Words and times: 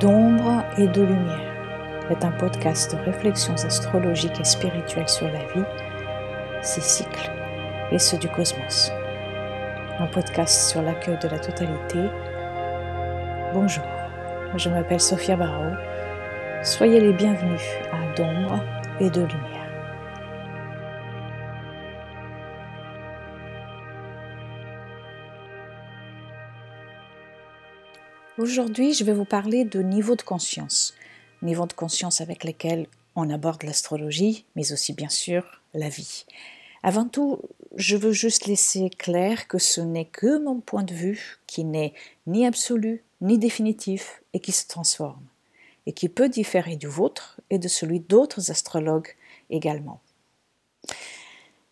d'ombre 0.00 0.64
et 0.78 0.86
de 0.86 1.02
lumière 1.02 1.54
est 2.10 2.24
un 2.24 2.30
podcast 2.32 2.96
de 2.96 3.00
réflexions 3.02 3.54
astrologiques 3.54 4.40
et 4.40 4.44
spirituelles 4.44 5.08
sur 5.08 5.26
la 5.26 5.40
vie, 5.52 5.66
ses 6.62 6.80
cycles 6.80 7.30
et 7.92 7.98
ceux 7.98 8.16
du 8.16 8.28
cosmos. 8.28 8.90
Un 9.98 10.06
podcast 10.06 10.70
sur 10.70 10.80
l'accueil 10.80 11.18
de 11.22 11.28
la 11.28 11.38
totalité. 11.38 11.98
Bonjour, 13.52 13.84
je 14.56 14.70
m'appelle 14.70 15.00
Sophia 15.00 15.36
Barrault. 15.36 15.76
Soyez 16.62 17.00
les 17.00 17.12
bienvenus 17.12 17.62
à 17.92 18.14
d'ombre 18.16 18.64
et 19.00 19.10
de 19.10 19.20
lumière. 19.20 19.59
Aujourd'hui, 28.40 28.94
je 28.94 29.04
vais 29.04 29.12
vous 29.12 29.26
parler 29.26 29.66
de 29.66 29.82
niveau 29.82 30.16
de 30.16 30.22
conscience. 30.22 30.94
Niveau 31.42 31.66
de 31.66 31.74
conscience 31.74 32.22
avec 32.22 32.42
lesquels 32.42 32.86
on 33.14 33.28
aborde 33.28 33.64
l'astrologie, 33.64 34.46
mais 34.56 34.72
aussi 34.72 34.94
bien 34.94 35.10
sûr 35.10 35.60
la 35.74 35.90
vie. 35.90 36.24
Avant 36.82 37.06
tout, 37.06 37.40
je 37.76 37.98
veux 37.98 38.12
juste 38.12 38.46
laisser 38.46 38.88
clair 38.88 39.46
que 39.46 39.58
ce 39.58 39.82
n'est 39.82 40.06
que 40.06 40.42
mon 40.42 40.60
point 40.60 40.84
de 40.84 40.94
vue 40.94 41.38
qui 41.46 41.64
n'est 41.64 41.92
ni 42.26 42.46
absolu 42.46 43.04
ni 43.20 43.36
définitif 43.36 44.22
et 44.32 44.40
qui 44.40 44.52
se 44.52 44.66
transforme, 44.66 45.26
et 45.84 45.92
qui 45.92 46.08
peut 46.08 46.30
différer 46.30 46.76
du 46.76 46.86
vôtre 46.86 47.42
et 47.50 47.58
de 47.58 47.68
celui 47.68 48.00
d'autres 48.00 48.50
astrologues 48.50 49.16
également. 49.50 50.00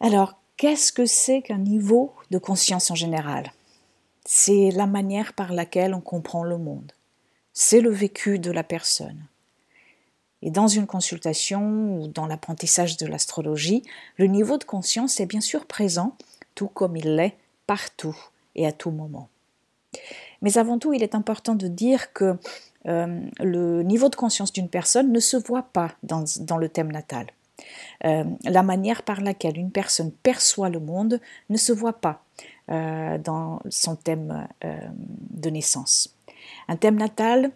Alors, 0.00 0.38
qu'est-ce 0.58 0.92
que 0.92 1.06
c'est 1.06 1.41
qu'un 1.41 1.56
niveau 1.56 2.12
de 2.30 2.36
conscience 2.36 2.91
en 2.91 2.94
général? 2.94 3.53
C'est 4.31 4.71
la 4.73 4.87
manière 4.87 5.33
par 5.33 5.55
laquelle 5.55 5.95
on 5.95 6.03
comprend 6.03 6.45
le 6.45 6.59
monde. 6.59 6.93
C'est 7.55 7.81
le 7.81 7.89
vécu 7.89 8.39
de 8.39 8.51
la 8.51 8.62
personne. 8.62 9.25
Et 10.43 10.51
dans 10.51 10.69
une 10.69 10.87
consultation 10.87 11.97
ou 11.97 12.09
dans 12.09 12.27
l'apprentissage 12.27 12.99
de 12.99 13.06
l'astrologie, 13.06 13.83
le 14.19 14.27
niveau 14.27 14.59
de 14.59 14.65
conscience 14.65 15.19
est 15.19 15.25
bien 15.25 15.41
sûr 15.41 15.65
présent, 15.65 16.15
tout 16.55 16.69
comme 16.69 16.95
il 16.95 17.17
l'est 17.17 17.37
partout 17.67 18.15
et 18.55 18.67
à 18.67 18.73
tout 18.73 18.91
moment. 18.91 19.31
Mais 20.43 20.59
avant 20.59 20.79
tout, 20.79 20.93
il 20.93 21.03
est 21.03 21.15
important 21.15 21.55
de 21.55 21.67
dire 21.67 22.12
que 22.12 22.37
euh, 22.84 23.21
le 23.39 23.83
niveau 23.83 24.11
de 24.11 24.17
conscience 24.17 24.53
d'une 24.53 24.69
personne 24.69 25.11
ne 25.11 25.21
se 25.21 25.39
voit 25.39 25.62
pas 25.73 25.93
dans, 26.03 26.59
le 26.59 26.69
thème 26.69 26.93
natal. 26.93 27.29
Euh, 28.05 28.25
la 28.45 28.62
manière 28.62 29.05
par 29.05 29.23
laquelle 29.23 29.56
une 29.56 29.73
personne 29.73 30.12
perçoit 30.12 30.69
le 30.69 30.81
monde 30.81 31.19
ne 31.49 31.56
se 31.56 31.73
voit 31.73 31.99
pas. 31.99 32.23
Euh, 32.70 33.16
dans 33.16 33.62
son 33.70 33.97
thème 33.97 34.47
euh, 34.62 34.78
de 35.30 35.48
naissance. 35.48 36.14
Un 36.69 36.77
thème 36.77 36.97
natal 36.97 37.50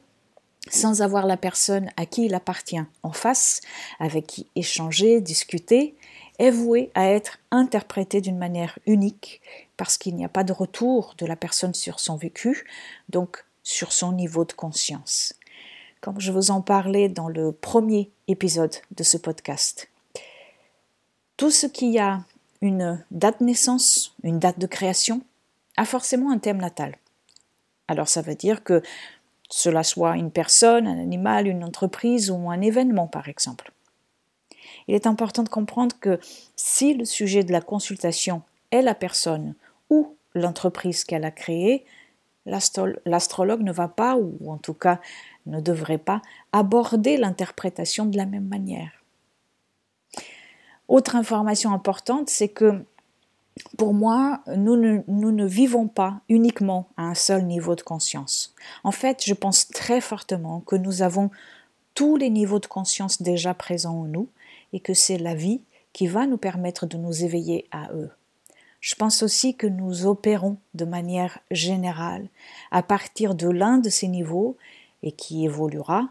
sans 0.71 1.03
avoir 1.03 1.27
la 1.27 1.37
personne 1.37 1.91
à 1.99 2.07
qui 2.07 2.25
il 2.25 2.35
appartient 2.35 2.81
en 3.03 3.13
face, 3.13 3.61
avec 4.01 4.27
qui 4.27 4.47
échanger, 4.57 5.21
discuter, 5.21 5.95
est 6.39 6.51
voué 6.51 6.91
à 6.95 7.11
être 7.11 7.41
interprété 7.51 8.23
d'une 8.23 8.39
manière 8.39 8.79
unique 8.87 9.43
parce 9.77 9.99
qu'il 9.99 10.17
n'y 10.17 10.25
a 10.25 10.31
pas 10.31 10.45
de 10.45 10.53
retour 10.55 11.15
de 11.19 11.27
la 11.27 11.37
personne 11.37 11.75
sur 11.75 12.01
son 12.01 12.17
vécu, 12.17 12.65
donc 13.11 13.45
sur 13.63 13.93
son 13.93 14.13
niveau 14.13 14.47
de 14.47 14.53
conscience. 14.53 15.35
Comme 16.01 16.21
je 16.21 16.33
vous 16.33 16.51
en 16.51 16.63
parlais 16.63 17.11
dans 17.11 17.29
le 17.29 17.53
premier 17.53 18.11
épisode 18.29 18.77
de 18.97 19.03
ce 19.03 19.19
podcast. 19.19 19.91
Tout 21.37 21.51
ce 21.51 21.67
qui 21.67 21.99
a 21.99 22.23
une 22.63 23.05
date 23.11 23.41
de 23.41 23.47
naissance, 23.47 24.15
une 24.23 24.39
date 24.39 24.59
de 24.59 24.67
création, 24.67 25.21
a 25.77 25.85
forcément 25.85 26.31
un 26.31 26.39
thème 26.39 26.59
natal. 26.59 26.97
Alors 27.89 28.09
ça 28.09 28.23
veut 28.23 28.37
dire 28.37 28.65
que 28.65 28.83
cela 29.51 29.83
soit 29.83 30.17
une 30.17 30.31
personne, 30.31 30.87
un 30.87 30.99
animal, 30.99 31.47
une 31.47 31.65
entreprise 31.65 32.31
ou 32.31 32.51
un 32.51 32.61
événement 32.63 33.09
par 33.09 33.29
exemple. 33.29 33.73
Il 34.89 34.95
est 34.95 35.07
important 35.07 35.43
de 35.43 35.49
comprendre 35.49 35.97
que 36.01 36.19
si 36.57 36.95
le 36.95 37.05
sujet 37.05 37.45
de 37.45 37.53
la 37.53 37.61
consultation 37.61 38.43
est 38.71 38.83
la 38.83 38.95
personne 38.95 39.55
ou 39.91 40.17
l'entreprise 40.35 41.05
qu'elle 41.05 41.25
a 41.25 41.31
créée, 41.31 41.85
l'astrologue 42.47 43.63
ne 43.63 43.73
va 43.73 43.89
pas, 43.89 44.17
ou 44.17 44.51
en 44.51 44.57
tout 44.57 44.75
cas 44.75 45.01
ne 45.47 45.61
devrait 45.61 45.99
pas, 45.99 46.23
aborder 46.53 47.17
l'interprétation 47.17 48.07
de 48.07 48.17
la 48.17 48.27
même 48.27 48.49
manière. 48.49 49.02
Autre 50.89 51.17
information 51.17 51.73
importante, 51.73 52.29
c'est 52.29 52.49
que 52.49 52.85
pour 53.77 53.93
moi, 53.93 54.41
nous 54.57 54.77
ne, 54.77 55.47
vivons 55.47 55.89
pas 55.89 56.21
uniquement 56.29 56.89
à 56.97 57.05
un 57.05 57.15
seul 57.15 57.45
niveau 57.45 57.75
de 57.75 57.83
conscience. 57.83 58.55
En 58.83 58.93
fait, 58.93 59.23
je 59.25 59.35
pense 59.35 59.69
très 59.69 60.01
fortement 60.01 60.61
que 60.61 60.77
nous 60.77 61.03
avons 61.03 61.31
tous 61.95 62.17
les 62.17 62.31
niveaux 62.31 62.59
de 62.59 62.67
conscience 62.67 63.21
déjà 63.21 63.53
présents 63.53 64.01
en 64.01 64.05
nous 64.05 64.29
et 64.73 64.81
que 64.81 64.95
c'est 64.95 65.19
la 65.19 65.35
vie 65.35 65.61
qui 65.93 66.07
va 66.07 66.27
nous 66.27 66.39
permettre 66.39 66.87
de 66.87 66.97
nous 66.97 67.25
éveiller 67.25 67.67
à 67.71 67.93
eux. 67.93 68.11
Je 68.81 68.95
pense 68.95 69.23
aussi 69.23 69.55
que 69.55 69.67
nous 69.67 70.07
opérons 70.07 70.57
de 70.75 70.85
manière 70.85 71.39
générale 71.51 72.27
à 72.71 72.83
partir 72.83 73.35
de 73.35 73.49
l'un 73.49 73.79
de 73.79 73.91
ces 73.91 74.09
niveaux 74.09 74.57
et 75.03 75.13
qui 75.13 75.45
évoluera, 75.45 76.09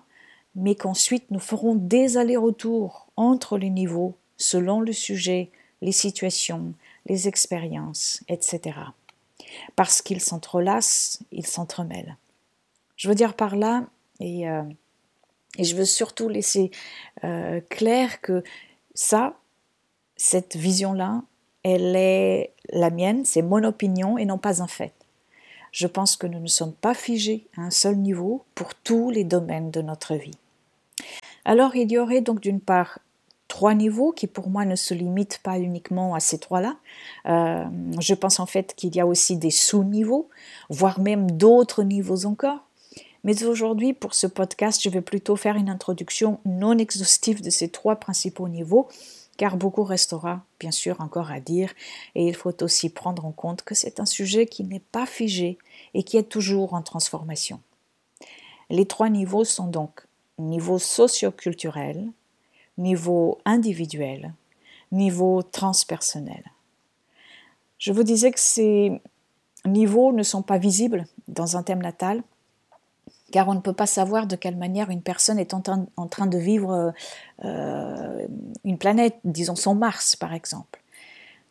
mais 0.56 0.76
qu'ensuite 0.76 1.32
nous 1.32 1.40
ferons 1.40 1.76
des 1.76 2.18
allers-retours 2.18 3.08
entre 3.18 3.58
les 3.58 3.70
niveaux 3.70 4.16
selon 4.42 4.82
le 4.82 4.92
sujet, 4.92 5.50
les 5.82 5.92
situations, 5.92 6.74
les 7.06 7.28
expériences, 7.28 8.24
etc. 8.28 8.78
Parce 9.76 10.02
qu'ils 10.02 10.22
s'entrelacent, 10.22 11.20
ils 11.32 11.46
s'entremêlent. 11.46 12.18
Je 12.96 13.08
veux 13.08 13.16
dire 13.16 13.36
par 13.36 13.56
là, 13.56 13.86
et, 14.20 14.50
euh, 14.50 14.64
je 15.60 15.76
veux 15.76 15.86
surtout 15.86 16.30
laisser 16.30 16.72
euh, 17.24 17.62
clair 17.70 18.22
que 18.22 18.44
ça, 18.94 19.38
cette 20.16 20.56
vision-là, 20.56 21.24
elle 21.64 21.96
est 21.96 22.54
la 22.70 22.90
mienne, 22.90 23.26
c'est 23.26 23.42
mon 23.42 23.64
opinion 23.64 24.18
et 24.18 24.26
non 24.26 24.38
pas 24.38 24.62
un 24.64 24.68
fait. 24.68 24.94
Je 25.72 25.88
pense 25.88 26.18
que 26.18 26.28
nous 26.28 26.40
ne 26.40 26.48
sommes 26.48 26.74
pas 26.74 26.94
figés 26.94 27.48
à 27.58 27.62
un 27.62 27.72
seul 27.72 27.96
niveau 27.96 28.44
pour 28.56 28.74
tous 28.76 29.10
les 29.10 29.24
domaines 29.24 29.72
de 29.72 29.82
notre 29.82 30.16
vie. 30.16 30.38
Alors 31.46 31.76
il 31.76 31.92
y 31.92 31.98
aurait 31.98 32.22
donc 32.22 32.40
d'une 32.40 32.60
part 32.60 33.00
trois 33.52 33.74
niveaux 33.74 34.14
qui 34.14 34.28
pour 34.28 34.50
moi 34.50 34.64
ne 34.64 34.78
se 34.78 34.94
limitent 34.94 35.42
pas 35.44 35.60
uniquement 35.60 36.16
à 36.16 36.22
ces 36.22 36.40
trois-là. 36.40 36.78
Euh, 37.26 37.66
je 38.00 38.14
pense 38.14 38.40
en 38.40 38.46
fait 38.46 38.74
qu'il 38.78 38.96
y 38.96 39.02
a 39.02 39.06
aussi 39.06 39.36
des 39.36 39.52
sous-niveaux, 39.52 40.30
voire 40.70 41.02
même 41.02 41.30
d'autres 41.32 41.84
niveaux 41.84 42.26
encore. 42.26 42.60
Mais 43.26 43.44
aujourd'hui, 43.44 43.92
pour 43.92 44.14
ce 44.14 44.26
podcast, 44.26 44.82
je 44.82 44.88
vais 44.88 45.02
plutôt 45.02 45.36
faire 45.36 45.58
une 45.58 45.68
introduction 45.68 46.40
non 46.46 46.78
exhaustive 46.78 47.42
de 47.42 47.50
ces 47.50 47.68
trois 47.68 47.98
principaux 47.98 48.48
niveaux, 48.48 48.88
car 49.36 49.58
beaucoup 49.58 49.84
restera 49.84 50.46
bien 50.58 50.72
sûr 50.72 51.02
encore 51.02 51.30
à 51.30 51.42
dire, 51.42 51.74
et 52.16 52.26
il 52.26 52.36
faut 52.36 52.64
aussi 52.64 52.90
prendre 52.90 53.26
en 53.26 53.34
compte 53.34 53.64
que 53.64 53.76
c'est 53.76 54.00
un 54.00 54.06
sujet 54.06 54.46
qui 54.46 54.64
n'est 54.64 54.86
pas 54.94 55.06
figé 55.06 55.58
et 55.94 56.04
qui 56.04 56.16
est 56.16 56.30
toujours 56.30 56.74
en 56.74 56.82
transformation. 56.82 57.60
Les 58.70 58.86
trois 58.86 59.10
niveaux 59.10 59.44
sont 59.44 59.68
donc 59.68 60.08
niveau 60.40 60.80
socio-culturel, 60.80 62.08
niveau 62.78 63.40
individuel, 63.46 64.34
niveau 64.92 65.42
transpersonnel. 65.42 66.44
Je 67.78 67.92
vous 67.92 68.04
disais 68.04 68.32
que 68.32 68.40
ces 68.40 69.02
niveaux 69.66 70.12
ne 70.12 70.24
sont 70.24 70.42
pas 70.42 70.58
visibles 70.58 71.06
dans 71.28 71.58
un 71.58 71.64
thème 71.64 71.82
natal, 71.82 72.22
car 73.32 73.48
on 73.48 73.54
ne 73.54 73.60
peut 73.60 73.74
pas 73.74 73.86
savoir 73.86 74.28
de 74.28 74.36
quelle 74.36 74.58
manière 74.58 74.90
une 74.90 75.02
personne 75.02 75.40
est 75.40 75.54
en 75.54 75.62
train, 75.62 76.28
de 76.28 76.38
vivre 76.38 76.94
euh, 77.44 78.28
une 78.64 78.78
planète, 78.78 79.16
disons 79.24 79.56
son 79.56 79.74
Mars 79.74 80.16
par 80.16 80.34
exemple. 80.34 80.82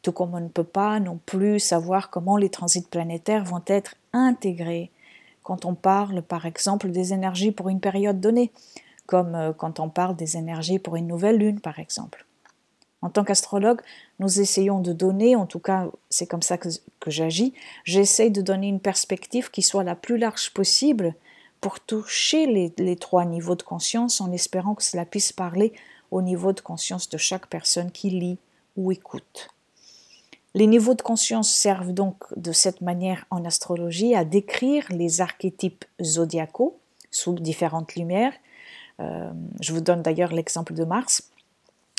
Tout 0.03 0.13
comme 0.13 0.35
on 0.35 0.41
ne 0.41 0.49
peut 0.49 0.65
pas 0.65 1.01
non 1.01 1.19
plus 1.27 1.59
savoir 1.59 2.11
comment 2.11 2.37
les 2.37 2.49
transits 2.49 2.87
planétaires 2.89 3.45
vont 3.45 3.63
être 3.67 3.97
intégrés 4.13 4.91
quand 5.43 5.65
on 5.65 5.75
parle 5.75 6.23
par 6.23 6.47
exemple 6.47 6.91
des 6.91 7.13
énergies 7.13 7.51
pour 7.51 7.69
une 7.69 7.81
période 7.81 8.21
donnée 8.21 8.53
comme 9.11 9.35
euh, 9.35 9.53
quand 9.53 9.81
on 9.81 9.89
parle 9.89 10.15
des 10.15 10.37
énergies 10.37 10.79
pour 10.79 10.95
une 10.95 11.09
nouvelle 11.09 11.37
lune, 11.37 11.61
par 11.61 11.81
exemple. 11.81 12.25
En 13.03 13.11
tant 13.11 13.25
qu'astrologue, 13.25 13.81
nous 14.21 14.41
essayons 14.41 14.79
de 14.79 14.93
donner, 14.93 15.35
en 15.35 15.47
tout 15.47 15.59
cas 15.59 15.89
c'est 16.11 16.29
comme 16.29 16.43
ça 16.43 16.59
que, 16.59 16.69
j'agis, 17.09 17.53
j'essaye 17.85 18.31
de 18.31 18.41
donner 18.41 18.69
une 18.69 18.79
perspective 18.79 19.51
qui 19.51 19.63
soit 19.63 19.83
la 19.83 19.97
plus 19.97 20.17
large 20.17 20.51
possible 20.53 21.15
pour 21.61 21.81
toucher 21.81 22.47
les, 22.47 22.73
les, 22.79 22.97
trois 22.97 23.25
niveaux 23.25 23.57
de 23.57 23.65
conscience 23.65 24.21
en 24.21 24.31
espérant 24.31 24.77
que 24.77 24.85
cela 24.85 25.05
puisse 25.05 25.33
parler 25.33 25.73
au 26.13 26.23
niveau 26.23 26.53
de 26.53 26.61
conscience 26.61 27.09
de 27.09 27.19
chaque 27.19 27.49
personne 27.49 27.91
qui 27.91 28.11
lit 28.11 28.39
ou 28.77 28.93
écoute. 28.93 29.49
Les 30.55 30.69
niveaux 30.69 30.95
de 30.95 31.03
conscience 31.03 31.51
servent 31.51 31.93
donc 31.93 32.17
de 32.37 32.53
cette 32.53 32.81
manière 32.81 33.25
en 33.31 33.45
astrologie 33.45 34.15
à 34.15 34.25
décrire 34.25 34.85
les 34.91 35.21
archétypes 35.21 35.85
zodiacaux 36.01 36.79
sous 37.11 37.35
différentes 37.35 37.95
lumières 37.97 38.35
je 39.61 39.73
vous 39.73 39.81
donne 39.81 40.03
d'ailleurs 40.03 40.33
l'exemple 40.33 40.75
de 40.75 40.85
Mars. 40.85 41.31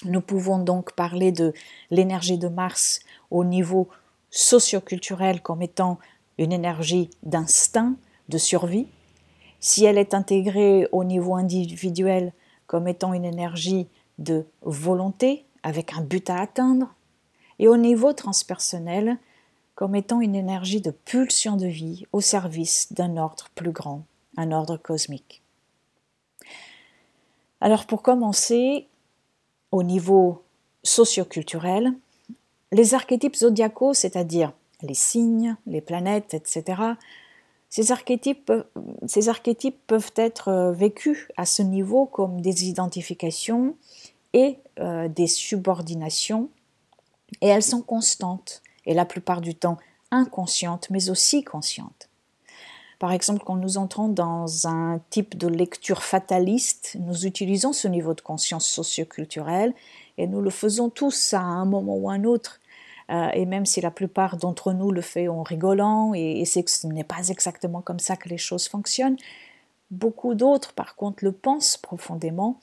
Nous 0.06 0.22
pouvons 0.22 0.60
donc 0.60 0.94
parler 0.94 1.32
de 1.32 1.54
l'énergie 1.90 2.38
de 2.38 2.48
Mars 2.48 3.00
au 3.30 3.44
niveau 3.44 3.88
socioculturel 4.30 5.42
comme 5.42 5.62
étant 5.62 6.00
une 6.38 6.52
énergie 6.52 7.10
d'instinct, 7.24 7.96
de 8.30 8.38
survie, 8.38 8.88
Si 9.60 9.86
elle 9.86 10.00
est 10.00 10.16
intégrée 10.16 10.88
au 10.92 11.04
niveau 11.04 11.36
individuel 11.36 12.34
comme 12.66 12.88
étant 12.88 13.14
une 13.14 13.26
énergie 13.26 13.88
de 14.18 14.46
volonté 14.64 15.46
avec 15.62 15.94
un 15.94 16.02
but 16.02 16.30
à 16.32 16.40
atteindre, 16.40 16.96
et 17.60 17.68
au 17.68 17.78
niveau 17.78 18.12
transpersonnel 18.14 19.18
comme 19.76 19.96
étant 19.96 20.20
une 20.20 20.36
énergie 20.36 20.82
de 20.82 20.90
pulsion 20.90 21.58
de 21.58 21.68
vie 21.68 22.06
au 22.12 22.22
service 22.22 22.92
d'un 22.92 23.18
ordre 23.18 23.50
plus 23.54 23.72
grand, 23.72 24.04
un 24.36 24.52
ordre 24.52 24.78
cosmique. 24.78 25.44
Alors 27.62 27.86
pour 27.86 28.02
commencer, 28.02 28.88
au 29.72 29.84
niveau 29.84 30.44
socioculturel, 30.84 31.94
les 32.72 32.96
archétypes 32.96 33.36
zodiacaux, 33.36 33.94
c'est-à-dire 33.94 34.52
les 34.82 34.96
signes, 34.96 35.56
les 35.68 35.82
planètes, 35.82 36.34
etc., 36.34 36.82
ces 37.70 37.92
archétypes, 37.92 38.52
peuvent 39.88 40.12
être 40.16 40.48
euh, 40.50 40.72
vécus 40.72 41.28
à 41.38 41.46
ce 41.46 41.62
niveau 41.62 42.06
comme 42.06 42.42
des 42.42 42.66
identifications 42.66 43.78
et 44.34 44.58
euh, 44.80 45.08
des 45.08 45.28
subordinations, 45.28 46.50
et 47.42 47.48
elles 47.48 47.64
sont 47.64 47.82
constantes, 47.82 48.62
et 48.86 48.94
la 48.94 49.06
plupart 49.06 49.40
du 49.40 49.56
temps 49.56 49.78
inconscientes, 50.10 50.90
mais 50.90 51.10
aussi 51.10 51.44
conscientes. 51.44 52.11
Par 53.02 53.14
exemple, 53.14 53.42
quand 53.44 53.56
nous 53.56 53.80
entrons 53.80 54.10
dans 54.10 54.68
un 54.68 55.02
type 55.10 55.36
de 55.36 55.48
lecture 55.48 56.04
fataliste, 56.04 56.98
nous 57.00 57.26
utilisons 57.26 57.74
ce 57.74 57.88
niveau 57.88 58.14
de 58.14 58.22
conscience 58.22 58.70
socioculturelle 58.70 59.74
et 60.20 60.28
nous 60.28 60.40
le 60.40 60.52
faisons 60.52 60.92
tous 60.92 61.34
à 61.34 61.40
un 61.40 61.66
moment 61.66 61.96
ou 61.96 62.12
un 62.12 62.24
autre. 62.26 62.60
Euh, 63.10 63.30
et 63.34 63.48
même 63.48 63.66
si 63.66 63.82
la 63.82 63.90
plupart 63.90 64.38
d'entre 64.38 64.72
nous 64.74 64.92
le 64.92 65.02
fait 65.02 65.28
en 65.30 65.42
rigolant, 65.42 66.14
et, 66.14 66.46
c'est 66.46 66.62
que 66.62 66.70
ce 66.70 66.86
n'est 66.86 67.04
pas 67.04 67.30
exactement 67.30 67.82
comme 67.82 67.98
ça 67.98 68.16
que 68.18 68.30
les 68.30 68.38
choses 68.38 68.68
fonctionnent, 68.68 69.18
beaucoup 69.90 70.36
d'autres, 70.36 70.72
par 70.74 70.96
contre, 70.96 71.24
le 71.24 71.32
pensent 71.32 71.78
profondément, 71.78 72.60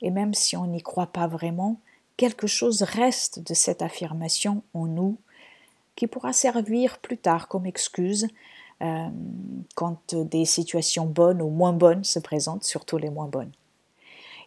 et 0.00 0.10
même 0.10 0.32
si 0.32 0.56
on 0.56 0.68
n'y 0.68 0.80
croit 0.80 1.12
pas 1.12 1.26
vraiment, 1.26 1.78
quelque 2.16 2.46
chose 2.46 2.80
reste 2.80 3.46
de 3.46 3.52
cette 3.52 3.82
affirmation 3.82 4.62
en 4.72 4.86
nous 4.86 5.18
qui 5.96 6.06
pourra 6.06 6.32
servir 6.32 6.96
plus 7.00 7.18
tard 7.18 7.46
comme 7.46 7.66
excuse 7.66 8.26
euh, 8.82 9.08
quand 9.74 10.14
des 10.14 10.44
situations 10.44 11.06
bonnes 11.06 11.42
ou 11.42 11.48
moins 11.48 11.72
bonnes 11.72 12.04
se 12.04 12.18
présentent, 12.18 12.64
surtout 12.64 12.98
les 12.98 13.10
moins 13.10 13.28
bonnes. 13.28 13.52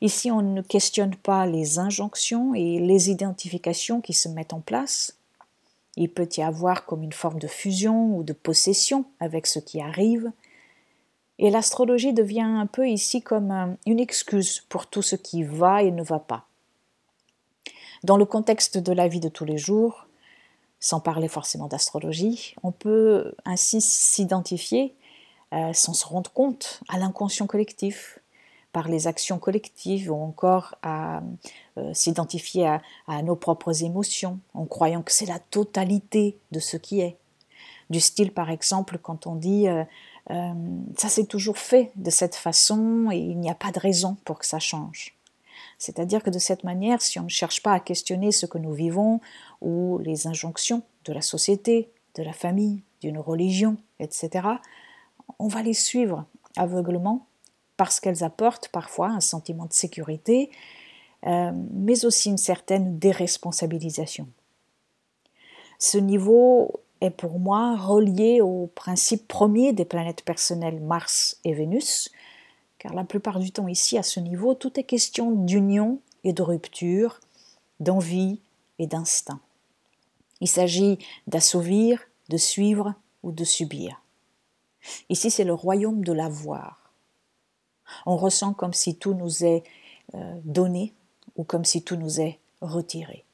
Ici, 0.02 0.30
on 0.32 0.42
ne 0.42 0.62
questionne 0.62 1.16
pas 1.16 1.46
les 1.46 1.80
injonctions 1.80 2.54
et 2.54 2.80
les 2.80 3.10
identifications 3.10 4.02
qui 4.02 4.14
se 4.14 4.28
mettent 4.28 4.54
en 4.54 4.60
place, 4.60 5.18
il 5.98 6.10
peut 6.10 6.28
y 6.38 6.42
avoir 6.42 6.86
comme 6.86 7.04
une 7.04 7.14
forme 7.14 7.40
de 7.40 7.48
fusion 7.48 8.18
ou 8.18 8.24
de 8.24 8.34
possession 8.34 9.06
avec 9.20 9.48
ce 9.48 9.60
qui 9.60 9.80
arrive. 9.80 10.32
Et 11.40 11.50
l'astrologie 11.50 12.14
devient 12.14 12.42
un 12.42 12.66
peu 12.66 12.88
ici 12.88 13.22
comme 13.22 13.78
une 13.86 14.00
excuse 14.00 14.62
pour 14.70 14.88
tout 14.88 15.02
ce 15.02 15.16
qui 15.16 15.44
va 15.44 15.84
et 15.84 15.92
ne 15.92 16.04
va 16.04 16.20
pas. 16.20 16.48
Dans 18.04 18.18
le 18.18 18.26
contexte 18.26 18.78
de 18.78 18.94
la 18.94 19.08
vie 19.08 19.20
de 19.20 19.30
tous 19.30 19.46
les 19.46 19.58
jours, 19.58 20.05
sans 20.86 21.00
parler 21.00 21.28
forcément 21.28 21.66
d'astrologie, 21.66 22.54
on 22.62 22.72
peut 22.72 23.34
ainsi 23.44 23.82
s'identifier 23.82 24.94
euh, 25.52 25.74
sans 25.74 25.96
se 25.96 26.06
rendre 26.06 26.32
compte 26.32 26.82
à 26.90 27.00
l'inconscient 27.00 27.48
collectif, 27.48 28.20
par 28.72 28.88
les 28.88 29.08
actions 29.08 29.40
collectives 29.40 30.12
ou 30.12 30.16
encore 30.16 30.76
à 30.84 31.24
euh, 31.80 31.92
s'identifier 31.96 32.68
à, 33.08 33.24
nos 33.24 33.36
propres 33.36 33.84
émotions 33.84 34.38
en 34.54 34.66
croyant 34.66 35.02
que 35.02 35.12
c'est 35.12 35.26
la 35.26 35.40
totalité 35.40 36.38
de 36.52 36.60
ce 36.60 36.78
qui 36.78 37.02
est. 37.02 37.18
Du 37.90 38.00
style 38.00 38.32
par 38.32 38.52
exemple 38.52 39.00
quand 39.00 39.26
on 39.26 39.34
dit 39.34 39.68
euh, 39.68 39.84
ça 40.98 41.10
s'est 41.10 41.26
toujours 41.26 41.58
fait 41.58 41.94
de 41.96 42.12
cette 42.12 42.36
façon 42.36 43.10
et 43.12 43.18
il 43.18 43.40
n'y 43.40 43.50
a 43.50 43.56
pas 43.56 43.72
de 43.72 43.80
raison 43.80 44.18
pour 44.24 44.38
que 44.38 44.46
ça 44.46 44.60
change. 44.60 45.15
C'est-à-dire 45.78 46.24
que 46.24 46.30
de 46.30 46.40
cette 46.40 46.64
manière, 46.64 47.02
si 47.02 47.20
on 47.20 47.24
ne 47.24 47.30
cherche 47.30 47.62
pas 47.62 47.74
à 47.74 47.80
questionner 47.80 48.32
ce 48.32 48.46
que 48.46 48.58
nous 48.58 48.74
vivons 48.74 49.20
ou 49.62 50.00
les 50.00 50.28
injonctions 50.28 50.84
de 51.06 51.14
la 51.14 51.22
société, 51.22 51.92
de 52.16 52.24
la 52.24 52.34
famille, 52.34 52.84
d'une 53.02 53.20
religion, 53.20 53.78
etc., 54.00 54.48
on 55.40 55.48
va 55.48 55.62
les 55.62 55.74
suivre 55.74 56.26
aveuglement 56.56 57.28
parce 57.78 58.00
qu'elles 58.00 58.24
apportent 58.24 58.70
parfois 58.70 59.10
un 59.10 59.20
sentiment 59.20 59.66
de 59.66 59.74
sécurité, 59.74 60.50
euh, 61.26 61.52
mais 61.74 62.06
aussi 62.06 62.30
une 62.30 62.38
certaine 62.38 62.98
déresponsabilisation. 63.00 64.28
Ce 65.80 65.98
niveau 65.98 66.72
est 67.02 67.10
pour 67.10 67.40
moi 67.40 67.76
relié 67.76 68.42
au 68.42 68.72
principe 68.76 69.28
premier 69.28 69.74
des 69.74 69.86
planètes 69.86 70.24
personnelles 70.24 70.80
Mars 70.80 71.40
et 71.44 71.54
Vénus, 71.54 72.12
car 72.86 72.94
la 72.94 73.04
plupart 73.04 73.40
du 73.40 73.52
temps 73.52 73.68
ici, 73.68 73.98
à 73.98 74.04
ce 74.04 74.20
niveau, 74.20 74.54
tout 74.54 74.80
est 74.80 74.84
question 74.84 75.32
d'union 75.32 76.02
et 76.24 76.34
de 76.34 76.44
rupture, 76.44 77.20
d'envie 77.80 78.40
et 78.78 78.86
d'instinct. 78.86 79.40
Il 80.40 80.48
s'agit 80.48 81.00
d'assouvir, 81.26 82.08
de 82.30 82.38
suivre 82.38 82.94
ou 83.24 83.32
de 83.32 83.44
subir. 83.44 84.04
Ici, 85.10 85.32
c'est 85.32 85.46
le 85.46 85.56
royaume 85.56 86.04
de 86.04 86.14
l'avoir. 86.14 86.94
On 88.06 88.18
ressent 88.18 88.54
comme 88.54 88.74
si 88.74 88.96
tout 88.96 89.16
nous 89.16 89.44
est 89.44 89.64
euh, 90.14 90.40
donné 90.44 90.94
ou 91.38 91.44
comme 91.44 91.66
si 91.66 91.82
tout 91.82 91.96
nous 91.96 92.22
est 92.22 92.38
retiré. 92.62 93.26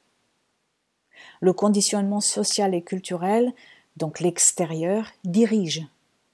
Le 1.40 1.52
conditionnement 1.52 2.22
social 2.22 2.74
et 2.74 2.80
culturel, 2.80 3.52
donc 3.98 4.18
l'extérieur, 4.20 5.08
dirige, 5.24 5.86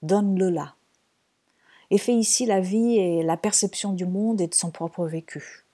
donne 0.03 0.39
le 0.39 0.49
là, 0.49 0.75
et 1.91 1.97
fait 1.97 2.13
ici 2.13 2.45
la 2.45 2.59
vie 2.59 2.97
et 2.97 3.23
la 3.23 3.37
perception 3.37 3.93
du 3.93 4.05
monde 4.05 4.41
et 4.41 4.47
de 4.47 4.53
son 4.53 4.71
propre 4.71 5.05
vécu. 5.05 5.65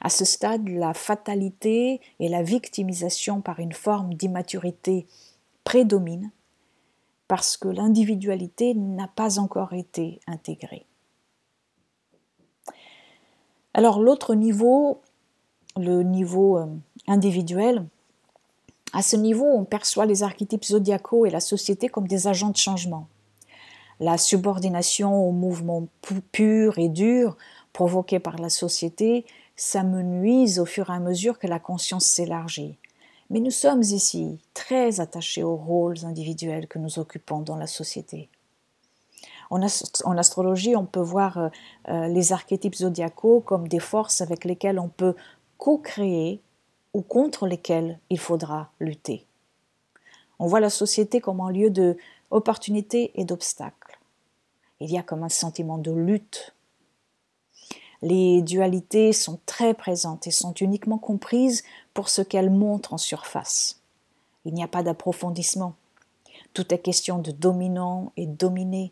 À 0.00 0.10
ce 0.10 0.24
stade, 0.24 0.68
la 0.68 0.94
fatalité 0.94 2.00
et 2.20 2.28
la 2.28 2.42
victimisation 2.42 3.40
par 3.40 3.58
une 3.58 3.72
forme 3.72 4.14
d'immaturité 4.14 5.06
prédominent 5.64 6.30
parce 7.28 7.56
que 7.56 7.68
l'individualité 7.68 8.74
n'a 8.74 9.08
pas 9.08 9.38
encore 9.38 9.72
été 9.72 10.20
intégrée. 10.26 10.84
Alors 13.74 14.00
l'autre 14.00 14.34
niveau, 14.34 15.00
le 15.78 16.02
niveau 16.02 16.58
euh, 16.58 16.66
individuel, 17.06 17.86
à 18.92 19.00
ce 19.00 19.16
niveau, 19.16 19.46
on 19.46 19.64
perçoit 19.64 20.04
les 20.04 20.22
archétypes 20.22 20.64
zodiacaux 20.64 21.24
et 21.24 21.30
la 21.30 21.40
société 21.40 21.88
comme 21.88 22.06
des 22.06 22.26
agents 22.26 22.50
de 22.50 22.56
changement. 22.58 23.08
La 24.00 24.18
subordination 24.18 25.28
au 25.28 25.32
mouvement 25.32 25.86
pur 26.32 26.78
et 26.78 26.88
dur 26.88 27.36
provoqué 27.72 28.18
par 28.18 28.38
la 28.38 28.48
société 28.48 29.24
s'amenuise 29.56 30.58
au 30.58 30.64
fur 30.64 30.90
et 30.90 30.94
à 30.94 30.98
mesure 30.98 31.38
que 31.38 31.46
la 31.46 31.58
conscience 31.58 32.04
s'élargit. 32.04 32.78
Mais 33.30 33.40
nous 33.40 33.50
sommes 33.50 33.82
ici 33.82 34.38
très 34.54 35.00
attachés 35.00 35.42
aux 35.42 35.56
rôles 35.56 36.04
individuels 36.04 36.68
que 36.68 36.78
nous 36.78 36.98
occupons 36.98 37.40
dans 37.40 37.56
la 37.56 37.66
société. 37.66 38.28
En, 39.50 39.60
astrologie, 40.16 40.76
on 40.76 40.86
peut 40.86 41.00
voir 41.00 41.36
euh, 41.36 41.48
euh, 41.88 42.08
les 42.08 42.32
archétypes 42.32 42.74
zodiacaux 42.74 43.40
comme 43.40 43.68
des 43.68 43.80
forces 43.80 44.22
avec 44.22 44.44
lesquelles 44.46 44.78
on 44.78 44.88
peut 44.88 45.14
co-créer 45.58 46.40
ou 46.94 47.02
contre 47.02 47.46
lesquelles 47.46 47.98
il 48.08 48.18
faudra 48.18 48.70
lutter. 48.80 49.26
On 50.38 50.46
voit 50.46 50.60
la 50.60 50.70
société 50.70 51.20
comme 51.20 51.40
un 51.40 51.50
lieu 51.50 51.70
de 51.70 51.96
opportunités 52.30 53.12
et 53.14 53.24
d'obstacles. 53.24 53.81
Il 54.82 54.90
y 54.90 54.98
a 54.98 55.04
comme 55.04 55.22
un 55.22 55.28
sentiment 55.28 55.78
de 55.78 55.92
lutte. 55.92 56.56
Les 58.02 58.42
dualités 58.42 59.12
sont 59.12 59.38
très 59.46 59.74
présentes 59.74 60.26
et 60.26 60.32
sont 60.32 60.54
uniquement 60.54 60.98
comprises 60.98 61.62
pour 61.94 62.08
ce 62.08 62.20
qu'elles 62.20 62.50
montrent 62.50 62.92
en 62.92 62.98
surface. 62.98 63.78
Il 64.44 64.54
n'y 64.54 64.64
a 64.64 64.66
pas 64.66 64.82
d'approfondissement. 64.82 65.76
Tout 66.52 66.74
est 66.74 66.80
question 66.80 67.20
de 67.20 67.30
dominant 67.30 68.10
et 68.16 68.26
dominé, 68.26 68.90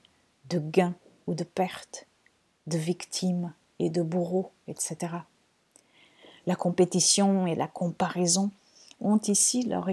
de 0.49 0.61
gains 0.61 0.95
ou 1.27 1.35
de 1.35 1.43
pertes, 1.43 2.07
de 2.69 2.79
victimes 2.79 3.53
et 3.81 3.91
de 3.91 4.03
bourreaux, 4.03 4.53
etc. 4.69 4.97
La 6.47 6.55
compétition 6.55 7.49
et 7.49 7.57
la 7.57 7.67
comparaison 7.67 8.53
ont 9.01 9.19
ici 9.27 9.65
leur, 9.65 9.89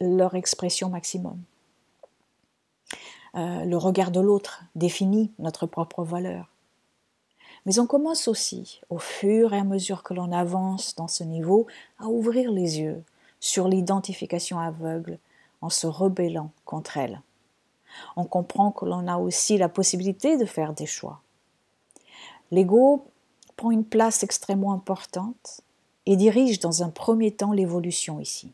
leur 0.00 0.34
expression 0.34 0.88
maximum. 0.88 1.40
Euh, 3.34 3.64
le 3.64 3.76
regard 3.76 4.10
de 4.10 4.20
l'autre 4.20 4.62
définit 4.74 5.32
notre 5.38 5.66
propre 5.66 6.02
valeur. 6.02 6.48
Mais 7.66 7.78
on 7.78 7.86
commence 7.86 8.28
aussi, 8.28 8.80
au 8.88 8.98
fur 8.98 9.52
et 9.52 9.58
à 9.58 9.64
mesure 9.64 10.02
que 10.02 10.14
l'on 10.14 10.32
avance 10.32 10.94
dans 10.94 11.08
ce 11.08 11.24
niveau, 11.24 11.66
à 11.98 12.06
ouvrir 12.06 12.50
les 12.50 12.80
yeux 12.80 13.02
sur 13.40 13.68
l'identification 13.68 14.58
aveugle 14.58 15.18
en 15.60 15.68
se 15.68 15.86
rebellant 15.86 16.50
contre 16.64 16.96
elle 16.96 17.20
on 18.16 18.24
comprend 18.24 18.70
que 18.72 18.84
l'on 18.84 19.06
a 19.08 19.18
aussi 19.18 19.58
la 19.58 19.68
possibilité 19.68 20.36
de 20.36 20.44
faire 20.44 20.72
des 20.72 20.86
choix. 20.86 21.20
L'ego 22.50 23.06
prend 23.56 23.70
une 23.70 23.84
place 23.84 24.22
extrêmement 24.22 24.72
importante 24.72 25.60
et 26.06 26.16
dirige 26.16 26.60
dans 26.60 26.82
un 26.82 26.90
premier 26.90 27.32
temps 27.32 27.52
l'évolution 27.52 28.20
ici. 28.20 28.52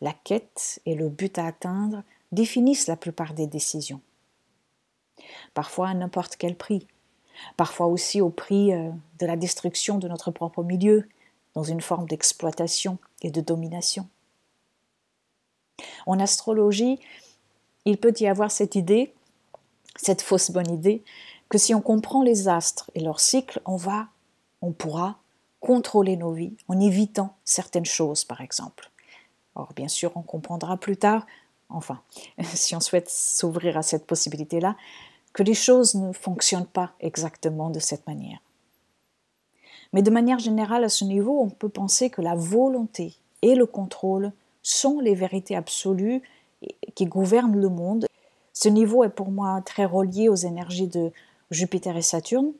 La 0.00 0.12
quête 0.12 0.80
et 0.86 0.94
le 0.94 1.08
but 1.08 1.38
à 1.38 1.46
atteindre 1.46 2.02
définissent 2.32 2.86
la 2.86 2.96
plupart 2.96 3.34
des 3.34 3.46
décisions. 3.46 4.00
Parfois 5.54 5.90
à 5.90 5.94
n'importe 5.94 6.36
quel 6.36 6.56
prix. 6.56 6.86
Parfois 7.56 7.86
aussi 7.86 8.20
au 8.20 8.30
prix 8.30 8.72
euh, 8.72 8.90
de 9.18 9.26
la 9.26 9.36
destruction 9.36 9.98
de 9.98 10.08
notre 10.08 10.30
propre 10.30 10.62
milieu, 10.62 11.08
dans 11.54 11.62
une 11.62 11.80
forme 11.80 12.06
d'exploitation 12.06 12.98
et 13.20 13.30
de 13.30 13.40
domination. 13.40 14.08
En 16.06 16.18
astrologie, 16.18 16.98
il 17.84 17.98
peut 17.98 18.14
y 18.20 18.26
avoir 18.26 18.50
cette 18.50 18.74
idée, 18.74 19.12
cette 19.96 20.22
fausse 20.22 20.50
bonne 20.50 20.70
idée, 20.70 21.04
que 21.48 21.58
si 21.58 21.74
on 21.74 21.82
comprend 21.82 22.22
les 22.22 22.48
astres 22.48 22.90
et 22.94 23.00
leurs 23.00 23.20
cycles, 23.20 23.60
on 23.66 23.76
va, 23.76 24.08
on 24.62 24.72
pourra 24.72 25.18
contrôler 25.60 26.16
nos 26.16 26.32
vies 26.32 26.56
en 26.68 26.80
évitant 26.80 27.36
certaines 27.44 27.84
choses, 27.84 28.24
par 28.24 28.40
exemple. 28.40 28.90
Or, 29.54 29.72
bien 29.76 29.88
sûr, 29.88 30.12
on 30.16 30.22
comprendra 30.22 30.76
plus 30.76 30.96
tard, 30.96 31.26
enfin, 31.74 32.00
si 32.54 32.74
on 32.74 32.80
souhaite 32.80 33.10
s'ouvrir 33.10 33.76
à 33.76 33.82
cette 33.82 34.06
possibilité-là, 34.06 34.76
que 35.32 35.42
les 35.42 35.54
choses 35.54 35.94
ne 35.94 36.12
fonctionnent 36.12 36.66
pas 36.66 36.92
exactement 37.00 37.70
de 37.70 37.80
cette 37.80 38.06
manière. 38.06 38.40
Mais 39.92 40.02
de 40.02 40.10
manière 40.10 40.38
générale, 40.38 40.84
à 40.84 40.88
ce 40.88 41.04
niveau, 41.04 41.40
on 41.40 41.50
peut 41.50 41.68
penser 41.68 42.10
que 42.10 42.22
la 42.22 42.34
volonté 42.34 43.14
et 43.42 43.54
le 43.54 43.66
contrôle 43.66 44.32
sont 44.62 45.00
les 45.00 45.14
vérités 45.14 45.56
absolues 45.56 46.22
qui 46.94 47.06
gouvernent 47.06 47.60
le 47.60 47.68
monde. 47.68 48.06
Ce 48.52 48.68
niveau 48.68 49.04
est 49.04 49.10
pour 49.10 49.30
moi 49.30 49.60
très 49.64 49.84
relié 49.84 50.28
aux 50.28 50.36
énergies 50.36 50.86
de 50.86 51.10
Jupiter 51.50 51.96
et 51.96 52.02
Saturne, 52.02 52.52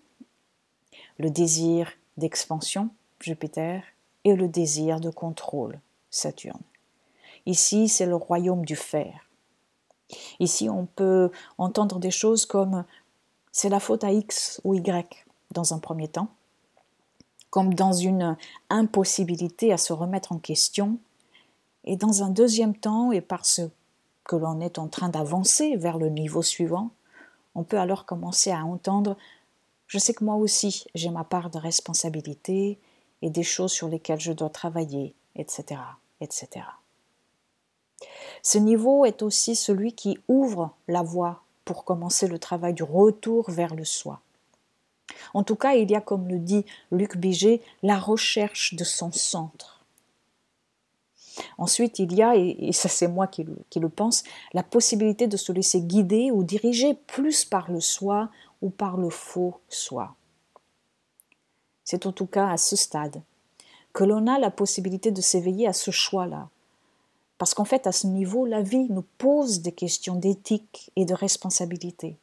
le 1.18 1.30
désir 1.30 1.92
d'expansion, 2.16 2.90
Jupiter, 3.20 3.82
et 4.24 4.34
le 4.34 4.48
désir 4.48 5.00
de 5.00 5.10
contrôle, 5.10 5.80
Saturne. 6.10 6.60
Ici, 7.46 7.88
c'est 7.88 8.06
le 8.06 8.16
royaume 8.16 8.64
du 8.64 8.76
fer. 8.76 9.28
Ici, 10.40 10.68
on 10.68 10.86
peut 10.86 11.30
entendre 11.58 11.98
des 11.98 12.10
choses 12.10 12.46
comme 12.46 12.84
c'est 13.50 13.68
la 13.68 13.80
faute 13.80 14.04
à 14.04 14.12
X 14.12 14.60
ou 14.64 14.74
Y 14.74 15.24
dans 15.50 15.74
un 15.74 15.78
premier 15.78 16.08
temps, 16.08 16.28
comme 17.50 17.74
dans 17.74 17.92
une 17.92 18.36
impossibilité 18.70 19.72
à 19.72 19.78
se 19.78 19.92
remettre 19.92 20.32
en 20.32 20.38
question, 20.38 20.98
et 21.84 21.96
dans 21.96 22.22
un 22.22 22.30
deuxième 22.30 22.76
temps, 22.76 23.12
et 23.12 23.20
parce 23.20 23.60
que 24.24 24.36
l'on 24.36 24.60
est 24.60 24.78
en 24.78 24.88
train 24.88 25.08
d'avancer 25.08 25.76
vers 25.76 25.98
le 25.98 26.08
niveau 26.08 26.42
suivant, 26.42 26.90
on 27.54 27.64
peut 27.64 27.78
alors 27.78 28.06
commencer 28.06 28.50
à 28.50 28.64
entendre 28.64 29.16
je 29.92 29.98
sais 29.98 30.14
que 30.14 30.24
moi 30.24 30.36
aussi 30.36 30.86
j'ai 30.94 31.10
ma 31.10 31.22
part 31.22 31.50
de 31.50 31.58
responsabilité 31.58 32.78
et 33.20 33.28
des 33.28 33.42
choses 33.42 33.72
sur 33.72 33.88
lesquelles 33.88 34.20
je 34.20 34.32
dois 34.32 34.48
travailler, 34.48 35.14
etc. 35.36 35.82
etc. 36.22 36.64
Ce 38.42 38.58
niveau 38.58 39.04
est 39.04 39.22
aussi 39.22 39.54
celui 39.54 39.92
qui 39.92 40.18
ouvre 40.28 40.70
la 40.88 41.02
voie 41.02 41.42
pour 41.64 41.84
commencer 41.84 42.26
le 42.26 42.38
travail 42.38 42.74
du 42.74 42.82
retour 42.82 43.50
vers 43.50 43.74
le 43.74 43.84
soi. 43.84 44.20
En 45.34 45.44
tout 45.44 45.56
cas, 45.56 45.74
il 45.74 45.90
y 45.90 45.94
a, 45.94 46.00
comme 46.00 46.28
le 46.28 46.38
dit 46.38 46.64
Luc 46.90 47.16
Biget, 47.16 47.60
la 47.82 47.98
recherche 47.98 48.74
de 48.74 48.84
son 48.84 49.12
centre. 49.12 49.80
Ensuite, 51.56 51.98
il 51.98 52.12
y 52.14 52.22
a, 52.22 52.36
et 52.36 52.72
ça 52.72 52.88
c'est 52.88 53.08
moi 53.08 53.26
qui 53.26 53.44
le, 53.44 53.56
qui 53.70 53.80
le, 53.80 53.88
pense, 53.88 54.22
la 54.52 54.62
possibilité 54.62 55.26
de 55.28 55.36
se 55.36 55.52
laisser 55.52 55.80
guider 55.80 56.30
ou 56.30 56.44
diriger 56.44 56.94
plus 56.94 57.44
par 57.44 57.70
le 57.70 57.80
soi 57.80 58.28
ou 58.60 58.68
par 58.68 58.96
le 58.96 59.08
faux 59.08 59.58
soi. 59.68 60.14
C'est 61.84 62.06
en 62.06 62.12
tout 62.12 62.26
cas 62.26 62.50
à 62.50 62.56
ce 62.56 62.76
stade 62.76 63.22
que 63.92 64.04
l'on 64.04 64.26
a 64.26 64.38
la 64.38 64.50
possibilité 64.50 65.10
de 65.10 65.20
s'éveiller 65.20 65.66
à 65.66 65.72
ce 65.72 65.90
choix-là, 65.90 66.48
parce 67.42 67.54
qu'en 67.54 67.64
fait, 67.64 67.88
à 67.88 67.92
ce 67.92 68.06
niveau, 68.06 68.46
la 68.46 68.62
vie 68.62 68.86
nous 68.88 69.02
pose 69.18 69.62
des 69.62 69.72
questions 69.72 70.14
d'éthique 70.14 70.92
et 70.94 71.04
de 71.04 71.12
responsabilité. 71.12 72.16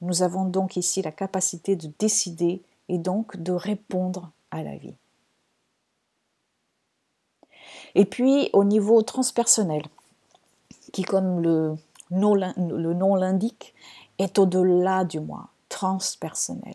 Nous 0.00 0.24
avons 0.24 0.44
donc 0.44 0.76
ici 0.76 1.02
la 1.02 1.12
capacité 1.12 1.76
de 1.76 1.88
décider 2.00 2.62
et 2.88 2.98
donc 2.98 3.36
de 3.36 3.52
répondre 3.52 4.32
à 4.50 4.64
la 4.64 4.76
vie. 4.76 4.96
Et 7.94 8.06
puis 8.06 8.50
au 8.52 8.64
niveau 8.64 9.02
transpersonnel, 9.02 9.84
qui 10.92 11.02
comme 11.02 11.40
le 11.40 11.76
nom, 12.10 12.34
l'indique, 13.14 13.72
est 14.18 14.40
au-delà 14.40 15.04
du 15.04 15.20
moi, 15.20 15.46
transpersonnel. 15.68 16.74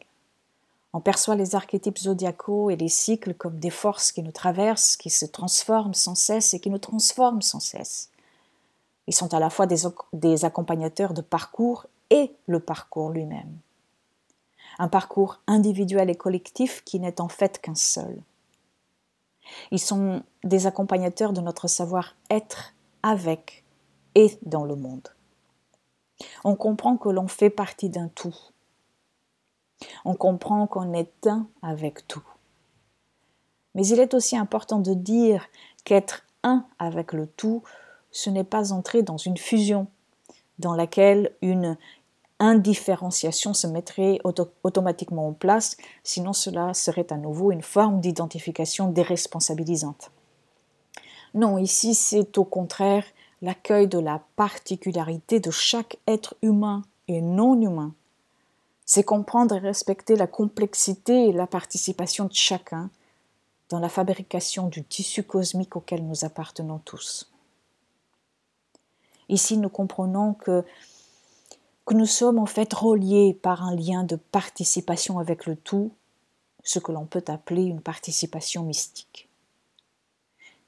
On 0.93 1.01
perçoit 1.01 1.35
les 1.35 1.55
archétypes 1.55 1.97
zodiacaux 1.97 2.69
et 2.69 2.75
les 2.75 2.87
cycles 2.87 3.33
comme 3.33 3.59
des 3.59 3.71
forces 3.71 4.11
qui 4.11 4.21
nous 4.21 4.31
traversent, 4.31 4.95
qui 4.95 5.09
se 5.09 5.25
transforment 5.25 5.95
sans 5.95 6.13
cesse 6.13 6.53
et 6.53 6.59
qui 6.59 6.69
nous 6.69 6.77
transforment 6.77 7.41
sans 7.41 7.59
cesse. 7.59 8.11
Ils 9.07 9.15
sont 9.15 9.33
à 9.33 9.39
la 9.39 9.49
fois 9.49 9.65
des, 9.65 10.45
accompagnateurs 10.45 11.13
de 11.13 11.21
parcours 11.21 11.87
et 12.11 12.31
le 12.45 12.59
parcours 12.59 13.09
lui-même. 13.09 13.57
Un 14.77 14.87
parcours 14.87 15.39
individuel 15.47 16.09
et 16.09 16.15
collectif 16.15 16.83
qui 16.83 16.99
n'est 16.99 17.19
en 17.19 17.27
fait 17.27 17.59
qu'un 17.59 17.75
seul. 17.75 18.21
Ils 19.71 19.79
sont 19.79 20.23
des 20.43 20.67
accompagnateurs 20.67 21.33
de 21.33 21.41
notre 21.41 21.67
savoir-être 21.67 22.73
avec 23.01 23.63
et 24.15 24.37
dans 24.43 24.63
le 24.63 24.75
monde. 24.75 25.09
On 26.43 26.55
comprend 26.55 26.97
que 26.97 27.09
l'on 27.09 27.27
fait 27.27 27.49
partie 27.49 27.89
d'un 27.89 28.07
tout, 28.07 28.35
on 30.05 30.15
comprend 30.15 30.67
qu'on 30.67 30.93
est 30.93 31.27
un 31.27 31.47
avec 31.61 32.07
tout. 32.07 32.23
Mais 33.75 33.85
il 33.87 33.99
est 33.99 34.13
aussi 34.13 34.37
important 34.37 34.79
de 34.79 34.93
dire 34.93 35.45
qu'être 35.83 36.23
un 36.43 36.65
avec 36.79 37.13
le 37.13 37.27
tout, 37.27 37.63
ce 38.11 38.29
n'est 38.29 38.43
pas 38.43 38.71
entrer 38.71 39.01
dans 39.01 39.17
une 39.17 39.37
fusion 39.37 39.87
dans 40.59 40.75
laquelle 40.75 41.31
une 41.41 41.77
indifférenciation 42.39 43.53
se 43.53 43.67
mettrait 43.67 44.19
automatiquement 44.63 45.27
en 45.27 45.33
place, 45.33 45.77
sinon 46.03 46.33
cela 46.33 46.73
serait 46.73 47.11
à 47.11 47.17
nouveau 47.17 47.51
une 47.51 47.61
forme 47.61 48.01
d'identification 48.01 48.89
déresponsabilisante. 48.89 50.11
Non, 51.33 51.57
ici 51.57 51.95
c'est 51.95 52.37
au 52.37 52.43
contraire 52.43 53.05
l'accueil 53.41 53.87
de 53.87 53.99
la 53.99 54.21
particularité 54.35 55.39
de 55.39 55.51
chaque 55.51 55.97
être 56.07 56.35
humain 56.41 56.83
et 57.07 57.21
non 57.21 57.59
humain 57.59 57.93
c'est 58.85 59.03
comprendre 59.03 59.55
et 59.55 59.59
respecter 59.59 60.15
la 60.15 60.27
complexité 60.27 61.29
et 61.29 61.33
la 61.33 61.47
participation 61.47 62.25
de 62.25 62.33
chacun 62.33 62.89
dans 63.69 63.79
la 63.79 63.89
fabrication 63.89 64.67
du 64.67 64.83
tissu 64.83 65.23
cosmique 65.23 65.75
auquel 65.75 66.05
nous 66.05 66.25
appartenons 66.25 66.79
tous. 66.79 67.31
Ici, 69.29 69.57
nous 69.57 69.69
comprenons 69.69 70.33
que, 70.33 70.63
que 71.85 71.93
nous 71.93 72.05
sommes 72.05 72.39
en 72.39 72.45
fait 72.45 72.73
reliés 72.73 73.37
par 73.41 73.63
un 73.63 73.75
lien 73.75 74.03
de 74.03 74.15
participation 74.15 75.17
avec 75.17 75.45
le 75.45 75.55
tout, 75.55 75.91
ce 76.63 76.79
que 76.79 76.91
l'on 76.91 77.05
peut 77.05 77.23
appeler 77.27 77.63
une 77.63 77.81
participation 77.81 78.63
mystique. 78.63 79.29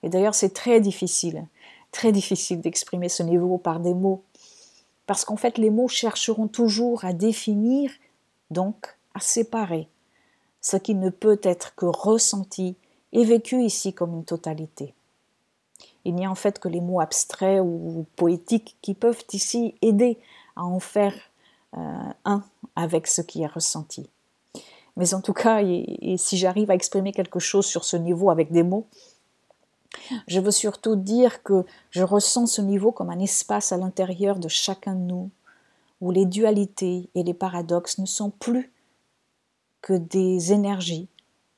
Et 0.03 0.10
d'ailleurs, 0.10 0.36
c'est 0.36 0.53
très 0.53 0.79
difficile, 0.79 1.48
très 1.91 2.12
difficile 2.12 2.62
d'exprimer 2.62 3.10
ce 3.10 3.24
niveau 3.24 3.57
par 3.57 3.79
des 3.79 3.93
mots, 3.93 4.24
parce 5.05 5.25
qu'en 5.25 5.38
fait, 5.38 5.57
les 5.57 5.69
mots 5.69 5.88
chercheront 5.88 6.48
toujours 6.48 7.05
à 7.05 7.13
définir 7.13 7.91
donc 8.51 8.97
à 9.13 9.19
séparer 9.19 9.89
ce 10.61 10.77
qui 10.77 10.95
ne 10.95 11.09
peut 11.09 11.39
être 11.43 11.75
que 11.75 11.85
ressenti 11.85 12.75
et 13.13 13.23
vécu 13.23 13.63
ici 13.63 13.93
comme 13.93 14.13
une 14.13 14.25
totalité. 14.25 14.93
Il 16.03 16.15
n'y 16.15 16.25
a 16.25 16.31
en 16.31 16.35
fait 16.35 16.59
que 16.59 16.67
les 16.67 16.81
mots 16.81 16.99
abstraits 16.99 17.61
ou 17.63 18.05
poétiques 18.15 18.77
qui 18.81 18.93
peuvent 18.93 19.23
ici 19.33 19.75
aider 19.81 20.17
à 20.55 20.63
en 20.63 20.79
faire 20.79 21.13
euh, 21.77 22.09
un 22.25 22.43
avec 22.75 23.07
ce 23.07 23.21
qui 23.21 23.41
est 23.41 23.47
ressenti. 23.47 24.09
Mais 24.97 25.13
en 25.13 25.21
tout 25.21 25.33
cas, 25.33 25.61
et 25.61 26.15
si 26.17 26.37
j'arrive 26.37 26.71
à 26.71 26.75
exprimer 26.75 27.11
quelque 27.11 27.39
chose 27.39 27.65
sur 27.65 27.83
ce 27.83 27.97
niveau 27.97 28.29
avec 28.29 28.51
des 28.51 28.63
mots, 28.63 28.87
je 30.27 30.39
veux 30.39 30.51
surtout 30.51 30.95
dire 30.95 31.43
que 31.43 31.65
je 31.91 32.03
ressens 32.03 32.47
ce 32.47 32.61
niveau 32.61 32.91
comme 32.91 33.09
un 33.09 33.19
espace 33.19 33.71
à 33.71 33.77
l'intérieur 33.77 34.39
de 34.39 34.47
chacun 34.47 34.93
de 34.93 35.01
nous 35.01 35.29
où 36.01 36.11
les 36.11 36.25
dualités 36.25 37.09
et 37.15 37.23
les 37.23 37.33
paradoxes 37.33 37.97
ne 37.97 38.05
sont 38.05 38.29
plus 38.29 38.71
que 39.81 39.93
des 39.93 40.51
énergies 40.51 41.07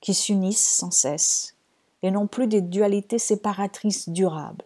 qui 0.02 0.14
s'unissent 0.14 0.68
sans 0.68 0.92
cesse 0.92 1.56
et 2.04 2.12
non 2.12 2.28
plus 2.28 2.48
des 2.48 2.62
dualités 2.62 3.20
séparatrices 3.20 4.10
durables. 4.10 4.66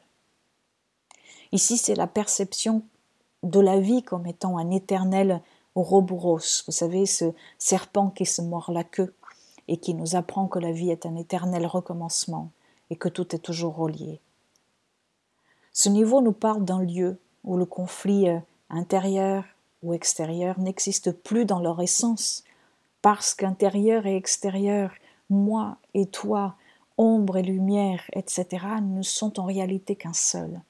Ici, 1.51 1.77
c'est 1.77 1.95
la 1.95 2.07
perception 2.07 2.83
de 3.43 3.59
la 3.59 3.79
vie 3.79 4.03
comme 4.03 4.27
étant 4.27 4.57
un 4.57 4.71
éternel 4.71 5.41
Ouroboros, 5.75 6.63
vous 6.67 6.73
savez, 6.73 7.05
ce 7.05 7.33
serpent 7.57 8.09
qui 8.09 8.25
se 8.25 8.41
mord 8.41 8.71
la 8.71 8.83
queue 8.83 9.13
et 9.69 9.77
qui 9.77 9.93
nous 9.93 10.17
apprend 10.17 10.47
que 10.47 10.59
la 10.59 10.73
vie 10.73 10.91
est 10.91 11.05
un 11.05 11.15
éternel 11.15 11.65
recommencement 11.65 12.51
et 12.89 12.97
que 12.97 13.07
tout 13.07 13.33
est 13.33 13.39
toujours 13.39 13.77
relié. 13.77 14.19
Ce 15.71 15.87
niveau 15.87 16.19
nous 16.21 16.33
parle 16.33 16.65
d'un 16.65 16.81
lieu 16.81 17.17
où 17.45 17.55
le 17.55 17.65
conflit 17.65 18.27
euh, 18.27 18.39
intérieur 18.69 19.45
ou 19.81 19.93
extérieur 19.93 20.59
n'existent 20.59 21.13
plus 21.23 21.45
dans 21.45 21.59
leur 21.59 21.81
essence, 21.81 22.43
parce 23.01 23.33
qu'intérieur 23.33 24.05
et 24.05 24.15
extérieur, 24.15 24.91
moi 25.29 25.77
et 25.93 26.05
toi, 26.05 26.55
ombre 26.97 27.38
et 27.38 27.43
lumière, 27.43 28.03
etc., 28.13 28.65
ne 28.81 29.01
sont 29.01 29.39
en 29.39 29.45
réalité 29.45 29.95
qu'un 29.95 30.13
seul. 30.13 30.61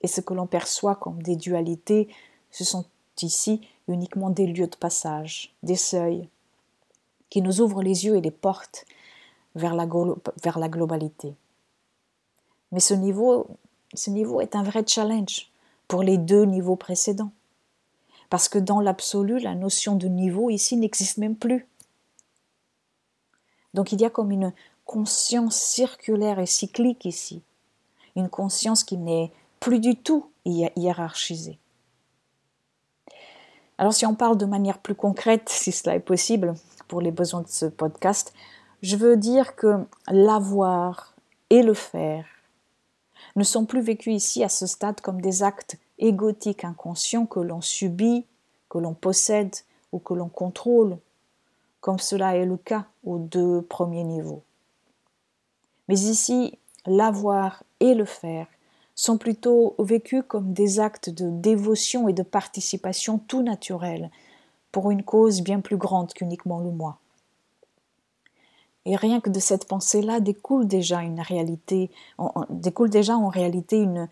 Et 0.00 0.06
ce 0.06 0.20
que 0.20 0.34
l'on 0.34 0.46
perçoit 0.46 0.94
comme 0.94 1.22
des 1.22 1.36
dualités 1.36 2.08
Ce 2.50 2.64
sont 2.64 2.84
ici 3.20 3.60
uniquement 3.88 4.30
des 4.30 4.46
lieux 4.46 4.68
de 4.68 4.76
passage, 4.76 5.52
des 5.62 5.76
seuils, 5.76 6.28
qui 7.30 7.42
nous 7.42 7.60
ouvrent 7.60 7.82
les 7.82 8.06
yeux 8.06 8.16
et 8.16 8.20
les 8.20 8.30
portes 8.30 8.86
vers 9.54 9.74
la, 9.74 9.86
globalité. 10.68 11.34
Mais 12.70 12.80
ce 12.80 12.94
niveau, 12.94 13.46
ce 13.94 14.10
niveau 14.10 14.40
est 14.40 14.54
un 14.54 14.62
vrai 14.62 14.84
challenge 14.86 15.50
pour 15.88 16.02
les 16.02 16.18
deux 16.18 16.44
niveaux 16.44 16.76
précédents. 16.76 17.32
Parce 18.30 18.48
que 18.48 18.58
dans 18.58 18.80
l'absolu, 18.80 19.38
la 19.38 19.54
notion 19.54 19.96
de 19.96 20.08
niveau 20.08 20.50
ici 20.50 20.76
n'existe 20.76 21.18
même 21.18 21.36
plus. 21.36 21.66
Donc 23.74 23.92
il 23.92 24.00
y 24.00 24.04
a 24.04 24.10
comme 24.10 24.30
une 24.30 24.52
conscience 24.84 25.56
circulaire 25.56 26.38
et 26.38 26.46
cyclique 26.46 27.04
ici, 27.04 27.42
une 28.16 28.28
conscience 28.28 28.84
qui 28.84 28.96
n'est 28.96 29.30
plus 29.60 29.80
du 29.80 29.96
tout 29.96 30.30
hiérarchisée. 30.44 31.58
Alors 33.76 33.92
si 33.92 34.06
on 34.06 34.14
parle 34.14 34.38
de 34.38 34.46
manière 34.46 34.78
plus 34.78 34.94
concrète, 34.94 35.48
si 35.48 35.72
cela 35.72 35.94
est 35.94 36.00
possible 36.00 36.54
pour 36.88 37.00
les 37.00 37.12
besoins 37.12 37.42
de 37.42 37.48
ce 37.48 37.66
podcast, 37.66 38.32
je 38.82 38.96
veux 38.96 39.16
dire 39.16 39.54
que 39.56 39.86
l'avoir 40.08 41.14
et 41.50 41.62
le 41.62 41.74
faire 41.74 42.26
ne 43.36 43.44
sont 43.44 43.66
plus 43.66 43.80
vécus 43.80 44.14
ici 44.14 44.42
à 44.42 44.48
ce 44.48 44.66
stade 44.66 45.00
comme 45.00 45.20
des 45.20 45.42
actes 45.42 45.76
égotiques 45.98 46.64
inconscients 46.64 47.26
que 47.26 47.40
l'on 47.40 47.60
subit, 47.60 48.26
que 48.68 48.78
l'on 48.78 48.94
possède 48.94 49.54
ou 49.92 49.98
que 49.98 50.14
l'on 50.14 50.28
contrôle, 50.28 50.98
comme 51.80 51.98
cela 51.98 52.36
est 52.36 52.44
le 52.44 52.56
cas 52.56 52.86
aux 53.04 53.18
deux 53.18 53.62
premiers 53.62 54.04
niveaux. 54.04 54.42
Mais 55.88 55.98
ici, 56.00 56.58
l'avoir 56.86 57.62
et 57.80 57.94
le 57.94 58.04
faire 58.04 58.46
sont 58.94 59.16
plutôt 59.16 59.74
vécus 59.78 60.24
comme 60.26 60.52
des 60.52 60.80
actes 60.80 61.08
de 61.08 61.30
dévotion 61.30 62.08
et 62.08 62.12
de 62.12 62.22
participation 62.22 63.18
tout 63.18 63.42
naturels 63.42 64.10
pour 64.72 64.90
une 64.90 65.02
cause 65.02 65.40
bien 65.40 65.60
plus 65.60 65.76
grande 65.76 66.12
qu'uniquement 66.12 66.60
le 66.60 66.70
moi. 66.70 66.98
Et 68.88 68.96
rien 68.96 69.20
que 69.20 69.28
de 69.28 69.38
cette 69.38 69.66
pensée-là 69.68 70.18
découle 70.18 70.66
déjà 70.66 71.02
une 71.02 71.20
réalité, 71.20 71.90
découle 72.48 72.88
déjà 72.88 73.18
en 73.18 73.28
réalité 73.28 73.76
une, 73.76 74.08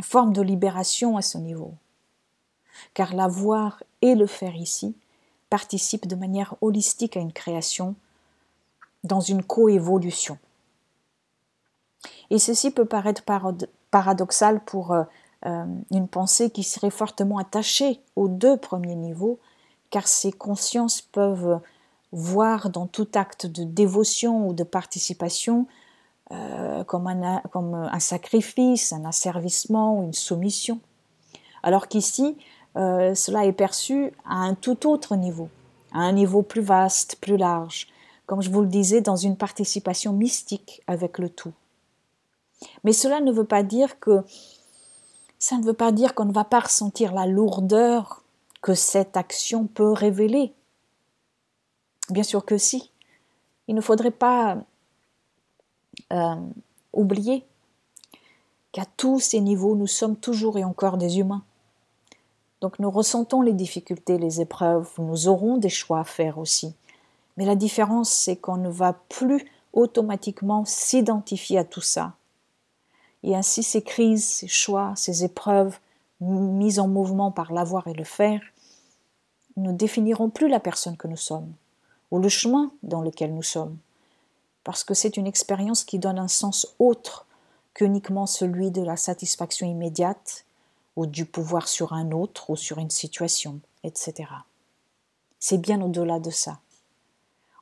forme 0.00 0.32
de 0.32 0.40
libération 0.40 1.18
à 1.18 1.22
ce 1.22 1.36
niveau. 1.36 1.74
Car 2.94 3.14
la 3.14 3.28
voir 3.28 3.82
et 4.00 4.14
le 4.14 4.26
faire 4.26 4.56
ici 4.56 4.96
participent 5.50 6.06
de 6.06 6.16
manière 6.16 6.54
holistique 6.62 7.18
à 7.18 7.20
une 7.20 7.34
création 7.34 7.94
dans 9.04 9.20
une 9.20 9.42
coévolution. 9.42 10.38
Et 12.30 12.38
ceci 12.38 12.70
peut 12.70 12.86
paraître 12.86 13.22
paradoxal 13.90 14.64
pour 14.64 14.92
euh, 14.92 15.02
euh, 15.44 15.66
une 15.90 16.08
pensée 16.08 16.48
qui 16.48 16.62
serait 16.62 16.88
fortement 16.88 17.36
attachée 17.36 18.00
aux 18.16 18.28
deux 18.28 18.56
premiers 18.56 18.94
niveaux, 18.94 19.38
car 19.90 20.08
ces 20.08 20.32
consciences 20.32 21.02
peuvent 21.02 21.60
voir 22.12 22.70
dans 22.70 22.86
tout 22.86 23.08
acte 23.14 23.46
de 23.46 23.64
dévotion 23.64 24.46
ou 24.46 24.52
de 24.52 24.64
participation 24.64 25.66
euh, 26.30 26.84
comme, 26.84 27.06
un, 27.06 27.40
comme, 27.50 27.74
un, 27.74 27.98
sacrifice, 27.98 28.92
un 28.92 29.04
asservissement 29.04 29.98
ou 29.98 30.04
une 30.04 30.12
soumission. 30.12 30.80
Alors 31.62 31.88
qu'ici, 31.88 32.36
euh, 32.76 33.14
cela 33.14 33.46
est 33.46 33.52
perçu 33.52 34.12
à 34.24 34.36
un 34.36 34.54
tout 34.54 34.88
autre 34.88 35.16
niveau, 35.16 35.48
à 35.92 36.00
un 36.00 36.12
niveau 36.12 36.42
plus 36.42 36.60
vaste, 36.60 37.16
plus 37.20 37.36
large, 37.36 37.88
comme 38.26 38.42
je 38.42 38.50
vous 38.50 38.60
le 38.60 38.68
disais, 38.68 39.00
dans 39.00 39.16
une 39.16 39.36
participation 39.36 40.12
mystique 40.12 40.82
avec 40.86 41.18
le 41.18 41.28
tout. 41.28 41.52
Mais 42.84 42.92
cela 42.92 43.20
ne 43.20 43.32
veut 43.32 43.44
pas 43.44 43.62
dire 43.62 43.98
que 43.98 44.22
ça 45.38 45.56
ne 45.56 45.64
veut 45.64 45.72
pas 45.72 45.92
dire 45.92 46.14
qu'on 46.14 46.26
ne 46.26 46.32
va 46.32 46.44
pas 46.44 46.60
ressentir 46.60 47.12
la 47.12 47.26
lourdeur 47.26 48.22
que 48.60 48.74
cette 48.74 49.16
action 49.16 49.66
peut 49.66 49.90
révéler 49.90 50.54
Bien 52.10 52.22
sûr 52.22 52.44
que 52.44 52.58
si. 52.58 52.90
Il 53.68 53.74
ne 53.74 53.80
faudrait 53.80 54.10
pas 54.10 54.58
euh, 56.12 56.36
oublier 56.92 57.44
qu'à 58.72 58.84
tous 58.96 59.20
ces 59.20 59.40
niveaux, 59.40 59.76
nous 59.76 59.86
sommes 59.86 60.16
toujours 60.16 60.58
et 60.58 60.64
encore 60.64 60.96
des 60.96 61.18
humains. 61.18 61.44
Donc 62.60 62.78
nous 62.78 62.90
ressentons 62.90 63.42
les 63.42 63.52
difficultés, 63.52 64.18
les 64.18 64.40
épreuves, 64.40 64.88
nous 64.98 65.28
aurons 65.28 65.56
des 65.56 65.68
choix 65.68 66.00
à 66.00 66.04
faire 66.04 66.38
aussi. 66.38 66.74
Mais 67.36 67.44
la 67.44 67.56
différence, 67.56 68.10
c'est 68.10 68.36
qu'on 68.36 68.56
ne 68.56 68.68
va 68.68 68.92
plus 68.92 69.46
automatiquement 69.72 70.64
s'identifier 70.64 71.58
à 71.58 71.64
tout 71.64 71.80
ça. 71.80 72.14
Et 73.22 73.34
ainsi 73.34 73.62
ces 73.62 73.82
crises, 73.82 74.24
ces 74.24 74.48
choix, 74.48 74.92
ces 74.96 75.24
épreuves 75.24 75.78
mises 76.20 76.78
en 76.78 76.88
mouvement 76.88 77.30
par 77.30 77.52
l'avoir 77.52 77.88
et 77.88 77.94
le 77.94 78.04
faire 78.04 78.40
ne 79.56 79.72
définiront 79.72 80.30
plus 80.30 80.48
la 80.48 80.60
personne 80.60 80.96
que 80.96 81.08
nous 81.08 81.16
sommes 81.16 81.52
ou 82.12 82.18
le 82.18 82.28
chemin 82.28 82.70
dans 82.82 83.00
lequel 83.00 83.34
nous 83.34 83.42
sommes, 83.42 83.78
parce 84.64 84.84
que 84.84 84.94
c'est 84.94 85.16
une 85.16 85.26
expérience 85.26 85.82
qui 85.82 85.98
donne 85.98 86.18
un 86.18 86.28
sens 86.28 86.76
autre 86.78 87.26
qu'uniquement 87.74 88.26
celui 88.26 88.70
de 88.70 88.82
la 88.82 88.98
satisfaction 88.98 89.66
immédiate 89.66 90.44
ou 90.94 91.06
du 91.06 91.24
pouvoir 91.24 91.68
sur 91.68 91.94
un 91.94 92.12
autre 92.12 92.50
ou 92.50 92.56
sur 92.56 92.76
une 92.76 92.90
situation, 92.90 93.60
etc. 93.82 94.28
C'est 95.38 95.56
bien 95.56 95.80
au-delà 95.80 96.20
de 96.20 96.28
ça. 96.28 96.60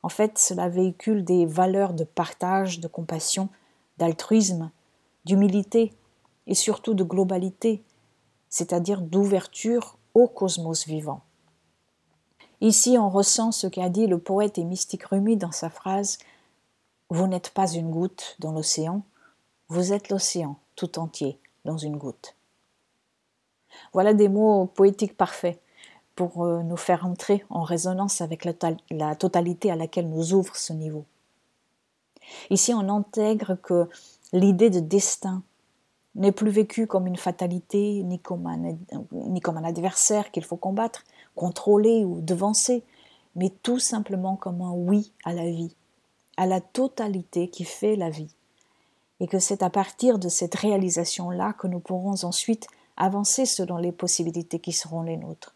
En 0.03 0.09
fait, 0.09 0.37
cela 0.37 0.67
véhicule 0.67 1.23
des 1.23 1.45
valeurs 1.45 1.93
de 1.93 2.03
partage, 2.03 2.81
de 2.81 2.89
compassion, 2.89 3.47
d'altruisme, 3.99 4.69
d'humilité 5.23 5.93
et 6.45 6.55
surtout 6.55 6.93
de 6.93 7.05
globalité, 7.05 7.81
c'est-à-dire 8.49 9.01
d'ouverture 9.01 9.97
au 10.13 10.27
cosmos 10.27 10.85
vivant. 10.85 11.21
Ici, 12.61 12.97
on 12.99 13.09
ressent 13.09 13.51
ce 13.51 13.65
qu'a 13.65 13.89
dit 13.89 14.05
le 14.05 14.19
poète 14.19 14.59
et 14.59 14.63
mystique 14.63 15.05
Rumi 15.05 15.35
dans 15.35 15.51
sa 15.51 15.69
phrase 15.69 16.19
Vous 17.09 17.27
n'êtes 17.27 17.49
pas 17.49 17.67
une 17.71 17.89
goutte 17.89 18.35
dans 18.39 18.51
l'océan, 18.51 19.01
vous 19.67 19.93
êtes 19.93 20.09
l'océan 20.09 20.57
tout 20.75 20.99
entier 20.99 21.39
dans 21.65 21.77
une 21.77 21.97
goutte. 21.97 22.35
Voilà 23.93 24.13
des 24.13 24.29
mots 24.29 24.67
poétiques 24.67 25.17
parfaits 25.17 25.59
pour 26.15 26.43
euh, 26.43 26.61
nous 26.61 26.77
faire 26.77 27.05
entrer 27.05 27.43
en 27.49 27.63
résonance 27.63 28.21
avec 28.21 28.45
la 28.45 29.15
totalité 29.15 29.71
à 29.71 29.75
laquelle 29.75 30.09
nous 30.09 30.33
ouvre 30.33 30.55
ce 30.55 30.73
niveau. 30.73 31.05
Ici, 32.49 32.73
on 32.73 32.89
intègre 32.89 33.55
que 33.55 33.89
l'idée 34.33 34.69
de 34.69 34.79
destin 34.79 35.41
n'est 36.15 36.31
plus 36.31 36.51
vécue 36.51 36.87
comme 36.87 37.07
une 37.07 37.17
fatalité 37.17 38.03
ni 38.03 38.19
comme 38.19 38.45
un, 38.47 38.75
ni 39.11 39.39
comme 39.39 39.57
un 39.57 39.63
adversaire 39.63 40.31
qu'il 40.31 40.43
faut 40.43 40.57
combattre, 40.57 41.03
contrôler 41.35 42.05
ou 42.05 42.21
devancer, 42.21 42.83
mais 43.35 43.49
tout 43.63 43.79
simplement 43.79 44.35
comme 44.35 44.61
un 44.61 44.71
oui 44.71 45.11
à 45.23 45.33
la 45.33 45.45
vie, 45.45 45.75
à 46.37 46.45
la 46.45 46.61
totalité 46.61 47.49
qui 47.49 47.63
fait 47.63 47.95
la 47.95 48.09
vie. 48.09 48.33
Et 49.19 49.27
que 49.27 49.39
c'est 49.39 49.61
à 49.61 49.69
partir 49.69 50.17
de 50.17 50.29
cette 50.29 50.55
réalisation-là 50.55 51.53
que 51.53 51.67
nous 51.67 51.79
pourrons 51.79 52.23
ensuite 52.23 52.67
avancer 52.97 53.45
selon 53.45 53.77
les 53.77 53.91
possibilités 53.91 54.59
qui 54.59 54.71
seront 54.71 55.03
les 55.03 55.17
nôtres. 55.17 55.55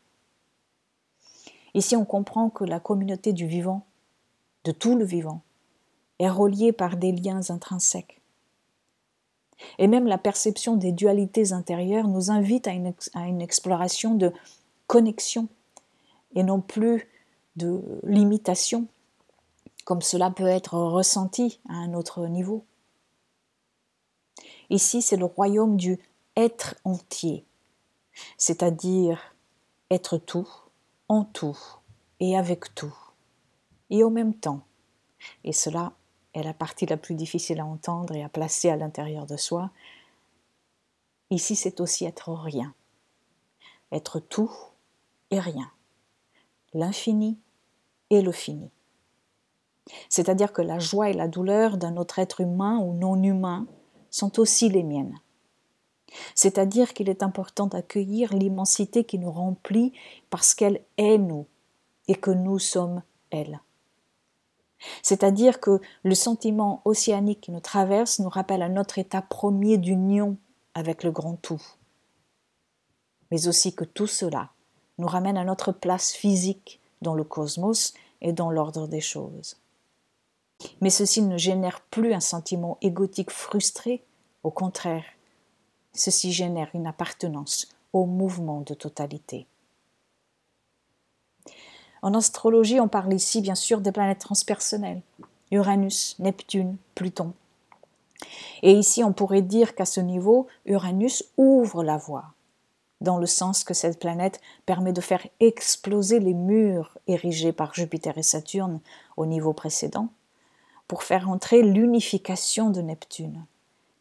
Ici, 1.74 1.96
on 1.96 2.06
comprend 2.06 2.50
que 2.50 2.64
la 2.64 2.80
communauté 2.80 3.34
du 3.34 3.48
vivant, 3.48 3.86
de 4.64 4.72
tout 4.72 4.96
le 4.96 5.04
vivant, 5.04 5.42
est 6.20 6.30
reliée 6.30 6.72
par 6.72 6.96
des 6.96 7.12
liens 7.12 7.42
intrinsèques. 7.50 8.22
Et 9.78 9.88
même 9.88 10.08
la 10.08 10.18
perception 10.18 10.76
des 10.76 10.92
dualités 10.92 11.54
intérieures 11.54 12.08
nous 12.08 12.32
invite 12.32 12.68
à 12.68 12.72
une, 12.72 13.42
exploration 13.42 14.16
de 14.16 14.32
connexion 14.88 15.48
et 16.36 16.44
non 16.44 16.62
plus 16.62 17.08
de 17.56 17.82
limitation, 18.04 18.88
comme 19.86 20.02
cela 20.02 20.30
peut 20.30 20.48
être 20.48 20.78
ressenti 20.78 21.60
à 21.70 21.74
un 21.74 21.94
autre 21.94 22.28
niveau. 22.28 22.66
Ici, 24.70 25.02
c'est 25.02 25.16
le 25.16 25.26
royaume 25.26 25.78
du 25.78 26.00
être 26.36 26.76
entier, 26.84 27.46
c'est-à-dire 28.38 29.36
être 29.90 30.18
tout, 30.18 30.50
en 31.08 31.24
tout 31.24 31.58
et 32.20 32.38
avec 32.38 32.76
tout, 32.76 32.96
et 33.90 34.04
au 34.04 34.10
même 34.10 34.34
temps. 34.34 34.62
Et 35.44 35.54
cela 35.54 35.94
est 36.34 36.44
la 36.44 36.54
partie 36.54 36.86
la 36.86 36.98
plus 36.98 37.16
difficile 37.16 37.62
à 37.62 37.66
entendre 37.66 38.16
et 38.16 38.24
à 38.24 38.30
placer 38.30 38.70
à 38.70 38.76
l'intérieur 38.76 39.26
de 39.26 39.38
soi. 39.38 39.72
Ici, 41.30 41.56
c'est 41.56 41.80
aussi 41.80 42.06
être 42.06 42.34
rien, 42.34 42.74
être 43.92 44.20
tout 44.20 44.52
et 45.32 45.40
rien 45.40 45.72
l'infini 46.76 47.40
et 48.12 48.22
le 48.22 48.32
fini. 48.32 48.70
C'est-à-dire 50.10 50.54
que 50.54 50.62
la 50.62 50.78
joie 50.78 51.10
et 51.10 51.14
la 51.14 51.28
douleur 51.28 51.78
d'un 51.78 51.98
autre 51.98 52.20
être 52.20 52.42
humain 52.42 52.78
ou 52.80 52.94
non 52.94 53.22
humain 53.24 53.66
sont 54.10 54.40
aussi 54.40 54.70
les 54.70 54.84
miennes. 54.84 55.18
C'est-à-dire 56.34 56.94
qu'il 56.94 57.10
est 57.10 57.24
important 57.24 57.68
d'accueillir 57.68 58.34
l'immensité 58.34 59.04
qui 59.04 59.20
nous 59.20 59.32
remplit 59.32 59.94
parce 60.30 60.54
qu'elle 60.54 60.82
est 60.98 61.18
nous 61.18 61.46
et 62.08 62.16
que 62.16 62.32
nous 62.32 62.60
sommes 62.60 63.02
elle. 63.32 63.60
C'est-à-dire 65.02 65.60
que 65.60 65.82
le 66.04 66.16
sentiment 66.16 66.82
océanique 66.86 67.42
qui 67.42 67.52
nous 67.52 67.60
traverse 67.60 68.20
nous 68.20 68.30
rappelle 68.30 68.62
à 68.62 68.70
notre 68.70 69.00
état 69.00 69.22
premier 69.22 69.78
d'union 69.78 70.38
avec 70.74 71.04
le 71.04 71.12
grand 71.12 71.36
tout. 71.36 71.62
mais 73.32 73.48
aussi 73.48 73.74
que 73.74 73.84
tout 73.84 74.08
cela 74.08 74.55
nous 74.98 75.08
ramène 75.08 75.38
à 75.38 75.44
notre 75.44 75.72
place 75.72 76.14
physique 76.14 76.80
dans 77.02 77.14
le 77.14 77.24
cosmos 77.24 77.94
et 78.22 78.34
dans 78.34 78.50
l'ordre 78.50 78.88
des 78.88 79.02
choses. 79.02 79.58
Mais 80.82 80.90
ceci 80.90 81.22
ne 81.22 81.38
génère 81.38 81.82
plus 81.82 82.14
un 82.14 82.20
sentiment 82.20 82.78
égotique 82.82 83.32
frustré, 83.32 84.04
au 84.44 84.52
contraire, 84.52 85.04
ceci 85.94 86.32
génère 86.32 86.70
une 86.74 86.88
appartenance 86.88 87.68
au 87.94 88.06
mouvement 88.06 88.62
de 88.62 88.74
totalité. 88.74 89.48
En 92.02 92.14
astrologie, 92.14 92.80
on 92.80 92.88
parle 92.88 93.14
ici 93.14 93.42
bien 93.42 93.56
sûr 93.56 93.82
des 93.82 93.92
planètes 93.92 94.20
transpersonnelles, 94.20 95.02
Uranus, 95.52 96.16
Neptune, 96.20 96.78
Pluton. 96.94 97.34
Et 98.62 98.74
ici, 98.74 99.04
on 99.04 99.14
pourrait 99.14 99.42
dire 99.42 99.76
qu'à 99.76 99.86
ce 99.86 100.00
niveau, 100.00 100.48
Uranus 100.66 101.24
ouvre 101.38 101.84
la 101.84 101.98
voie, 101.98 102.35
dans 103.02 103.18
le 103.18 103.26
sens 103.26 103.64
que 103.64 103.74
cette 103.74 104.00
planète 104.00 104.42
permet 104.66 104.94
de 104.94 105.02
faire 105.02 105.26
exploser 105.40 106.20
les 106.20 106.34
murs 106.34 106.98
érigés 107.08 107.52
par 107.52 107.74
Jupiter 107.74 108.18
et 108.18 108.24
Saturne 108.24 108.80
au 109.18 109.26
niveau 109.26 109.54
précédent, 109.54 110.10
pour 110.88 111.04
faire 111.04 111.30
entrer 111.30 111.62
l'unification 111.62 112.70
de 112.70 112.82
Neptune. 112.82 113.46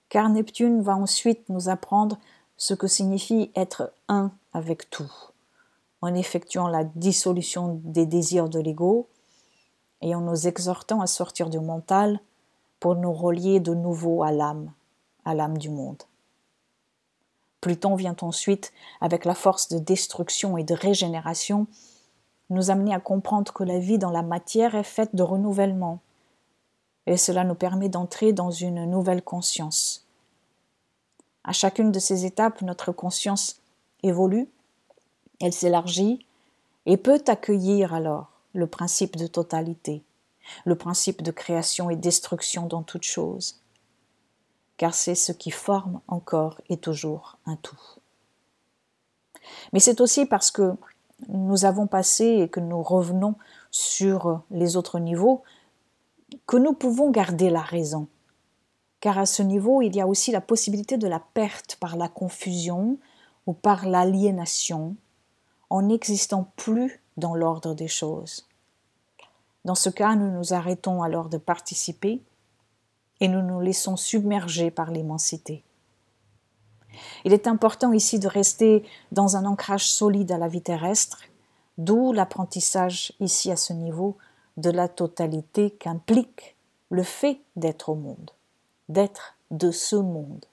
Car 0.08 0.28
Neptune 0.28 0.82
va 0.82 0.96
ensuite 0.96 1.48
nous 1.48 1.68
apprendre 1.68 2.18
ce 2.56 2.74
que 2.74 2.86
signifie 2.86 3.50
être 3.56 3.92
un 4.08 4.30
avec 4.52 4.90
tout, 4.90 5.12
en 6.02 6.14
effectuant 6.14 6.68
la 6.68 6.84
dissolution 6.84 7.80
des 7.82 8.06
désirs 8.06 8.48
de 8.48 8.60
l'ego 8.60 9.08
et 10.02 10.14
en 10.14 10.20
nous 10.20 10.46
exhortant 10.46 11.00
à 11.00 11.06
sortir 11.06 11.50
du 11.50 11.58
mental 11.58 12.20
pour 12.78 12.94
nous 12.94 13.12
relier 13.12 13.60
de 13.60 13.74
nouveau 13.74 14.22
à 14.22 14.30
l'âme, 14.30 14.70
à 15.24 15.34
l'âme 15.34 15.58
du 15.58 15.70
monde. 15.70 16.02
Pluton 17.64 17.94
vient 17.94 18.16
ensuite, 18.20 18.74
avec 19.00 19.24
la 19.24 19.34
force 19.34 19.70
de 19.70 19.78
destruction 19.78 20.58
et 20.58 20.64
de 20.64 20.74
régénération, 20.74 21.66
nous 22.50 22.70
amener 22.70 22.92
à 22.92 23.00
comprendre 23.00 23.54
que 23.54 23.64
la 23.64 23.78
vie 23.78 23.96
dans 23.96 24.10
la 24.10 24.20
matière 24.20 24.74
est 24.74 24.82
faite 24.82 25.14
de 25.16 25.22
renouvellement, 25.22 26.00
et 27.06 27.16
cela 27.16 27.42
nous 27.42 27.54
permet 27.54 27.88
d'entrer 27.88 28.34
dans 28.34 28.50
une 28.50 28.84
nouvelle 28.84 29.22
conscience. 29.22 30.06
À 31.42 31.52
chacune 31.52 31.90
de 31.90 31.98
ces 31.98 32.26
étapes, 32.26 32.60
notre 32.60 32.92
conscience 32.92 33.62
évolue, 34.02 34.46
elle 35.40 35.54
s'élargit 35.54 36.26
et 36.84 36.98
peut 36.98 37.24
accueillir 37.28 37.94
alors 37.94 38.30
le 38.52 38.66
principe 38.66 39.16
de 39.16 39.26
totalité, 39.26 40.02
le 40.66 40.76
principe 40.76 41.22
de 41.22 41.30
création 41.30 41.88
et 41.88 41.96
destruction 41.96 42.66
dans 42.66 42.82
toute 42.82 43.04
chose, 43.04 43.63
car 44.76 44.94
c'est 44.94 45.14
ce 45.14 45.32
qui 45.32 45.50
forme 45.50 46.00
encore 46.08 46.60
et 46.68 46.76
toujours 46.76 47.38
un 47.46 47.56
tout. 47.56 47.80
Mais 49.72 49.80
c'est 49.80 50.00
aussi 50.00 50.26
parce 50.26 50.50
que 50.50 50.74
nous 51.28 51.64
avons 51.64 51.86
passé 51.86 52.24
et 52.24 52.48
que 52.48 52.60
nous 52.60 52.82
revenons 52.82 53.36
sur 53.70 54.42
les 54.50 54.76
autres 54.76 54.98
niveaux 54.98 55.42
que 56.46 56.56
nous 56.56 56.72
pouvons 56.72 57.10
garder 57.10 57.50
la 57.50 57.60
raison. 57.60 58.08
Car 59.00 59.18
à 59.18 59.26
ce 59.26 59.42
niveau, 59.42 59.82
il 59.82 59.94
y 59.94 60.00
a 60.00 60.06
aussi 60.06 60.32
la 60.32 60.40
possibilité 60.40 60.96
de 60.96 61.06
la 61.06 61.20
perte 61.20 61.76
par 61.76 61.96
la 61.96 62.08
confusion 62.08 62.98
ou 63.46 63.52
par 63.52 63.86
l'aliénation, 63.86 64.96
en 65.70 65.82
n'existant 65.82 66.50
plus 66.56 67.02
dans 67.16 67.34
l'ordre 67.34 67.74
des 67.74 67.88
choses. 67.88 68.48
Dans 69.64 69.74
ce 69.74 69.90
cas, 69.90 70.14
nous 70.14 70.30
nous 70.30 70.54
arrêtons 70.54 71.02
alors 71.02 71.28
de 71.28 71.38
participer 71.38 72.22
et 73.20 73.28
nous 73.28 73.42
nous 73.42 73.60
laissons 73.60 73.96
submerger 73.96 74.70
par 74.70 74.90
l'immensité. 74.90 75.62
Il 77.24 77.32
est 77.32 77.46
important 77.46 77.92
ici 77.92 78.18
de 78.18 78.28
rester 78.28 78.84
dans 79.12 79.36
un 79.36 79.44
ancrage 79.44 79.90
solide 79.90 80.32
à 80.32 80.38
la 80.38 80.48
vie 80.48 80.62
terrestre, 80.62 81.22
d'où 81.78 82.12
l'apprentissage 82.12 83.12
ici 83.20 83.50
à 83.50 83.56
ce 83.56 83.72
niveau 83.72 84.16
de 84.56 84.70
la 84.70 84.88
totalité 84.88 85.70
qu'implique 85.70 86.56
le 86.90 87.02
fait 87.02 87.40
d'être 87.56 87.88
au 87.88 87.94
monde, 87.94 88.30
d'être 88.88 89.34
de 89.50 89.70
ce 89.70 89.96
monde. 89.96 90.44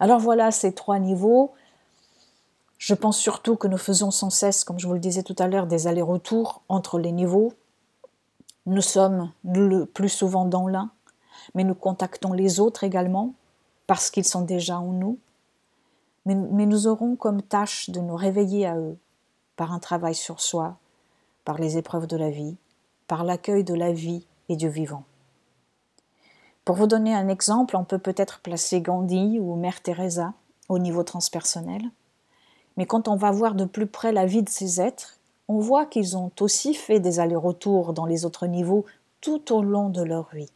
Alors 0.00 0.20
voilà 0.20 0.50
ces 0.50 0.72
trois 0.72 0.98
niveaux 0.98 1.54
je 2.84 2.92
pense 2.92 3.18
surtout 3.18 3.56
que 3.56 3.66
nous 3.66 3.78
faisons 3.78 4.10
sans 4.10 4.28
cesse, 4.28 4.62
comme 4.62 4.78
je 4.78 4.86
vous 4.86 4.92
le 4.92 4.98
disais 4.98 5.22
tout 5.22 5.36
à 5.38 5.46
l'heure, 5.46 5.66
des 5.66 5.86
allers-retours 5.86 6.60
entre 6.68 6.98
les 6.98 7.12
niveaux. 7.12 7.54
Nous 8.66 8.80
sommes 8.80 9.30
le 9.44 9.84
plus 9.84 10.08
souvent 10.08 10.46
dans 10.46 10.66
l'un, 10.66 10.90
mais 11.54 11.64
nous 11.64 11.74
contactons 11.74 12.32
les 12.32 12.60
autres 12.60 12.84
également, 12.84 13.34
parce 13.86 14.10
qu'ils 14.10 14.24
sont 14.24 14.42
déjà 14.42 14.78
en 14.78 14.92
nous. 14.92 15.18
Mais, 16.26 16.34
nous 16.34 16.86
aurons 16.86 17.16
comme 17.16 17.42
tâche 17.42 17.90
de 17.90 18.00
nous 18.00 18.16
réveiller 18.16 18.66
à 18.66 18.78
eux, 18.78 18.96
par 19.56 19.72
un 19.72 19.78
travail 19.78 20.14
sur 20.14 20.40
soi, 20.40 20.78
par 21.44 21.58
les 21.58 21.76
épreuves 21.76 22.06
de 22.06 22.16
la 22.16 22.30
vie, 22.30 22.56
par 23.06 23.24
l'accueil 23.24 23.62
de 23.62 23.74
la 23.74 23.92
vie 23.92 24.26
et 24.48 24.56
du 24.56 24.70
vivant. 24.70 25.04
Pour 26.64 26.76
vous 26.76 26.86
donner 26.86 27.14
un 27.14 27.28
exemple, 27.28 27.76
on 27.76 27.84
peut 27.84 27.98
peut-être 27.98 28.40
placer 28.40 28.80
Gandhi 28.80 29.38
ou 29.38 29.54
Mère 29.54 29.82
Teresa 29.82 30.32
au 30.70 30.78
niveau 30.78 31.02
transpersonnel. 31.02 31.82
Mais 32.78 32.86
quand 32.86 33.06
on 33.06 33.16
va 33.16 33.30
voir 33.30 33.54
de 33.54 33.66
plus 33.66 33.86
près 33.86 34.10
la 34.10 34.24
vie 34.24 34.42
de 34.42 34.48
ces 34.48 34.80
êtres, 34.80 35.18
on 35.48 35.58
voit 35.58 35.86
qu'ils 35.86 36.16
ont 36.16 36.32
aussi 36.40 36.74
fait 36.74 37.00
des 37.00 37.20
allers-retours 37.20 37.92
dans 37.92 38.06
les 38.06 38.24
autres 38.24 38.46
niveaux 38.46 38.84
tout 39.20 39.52
au 39.52 39.62
long 39.62 39.90
de 39.90 40.02
leur 40.02 40.28
vie. 40.34 40.50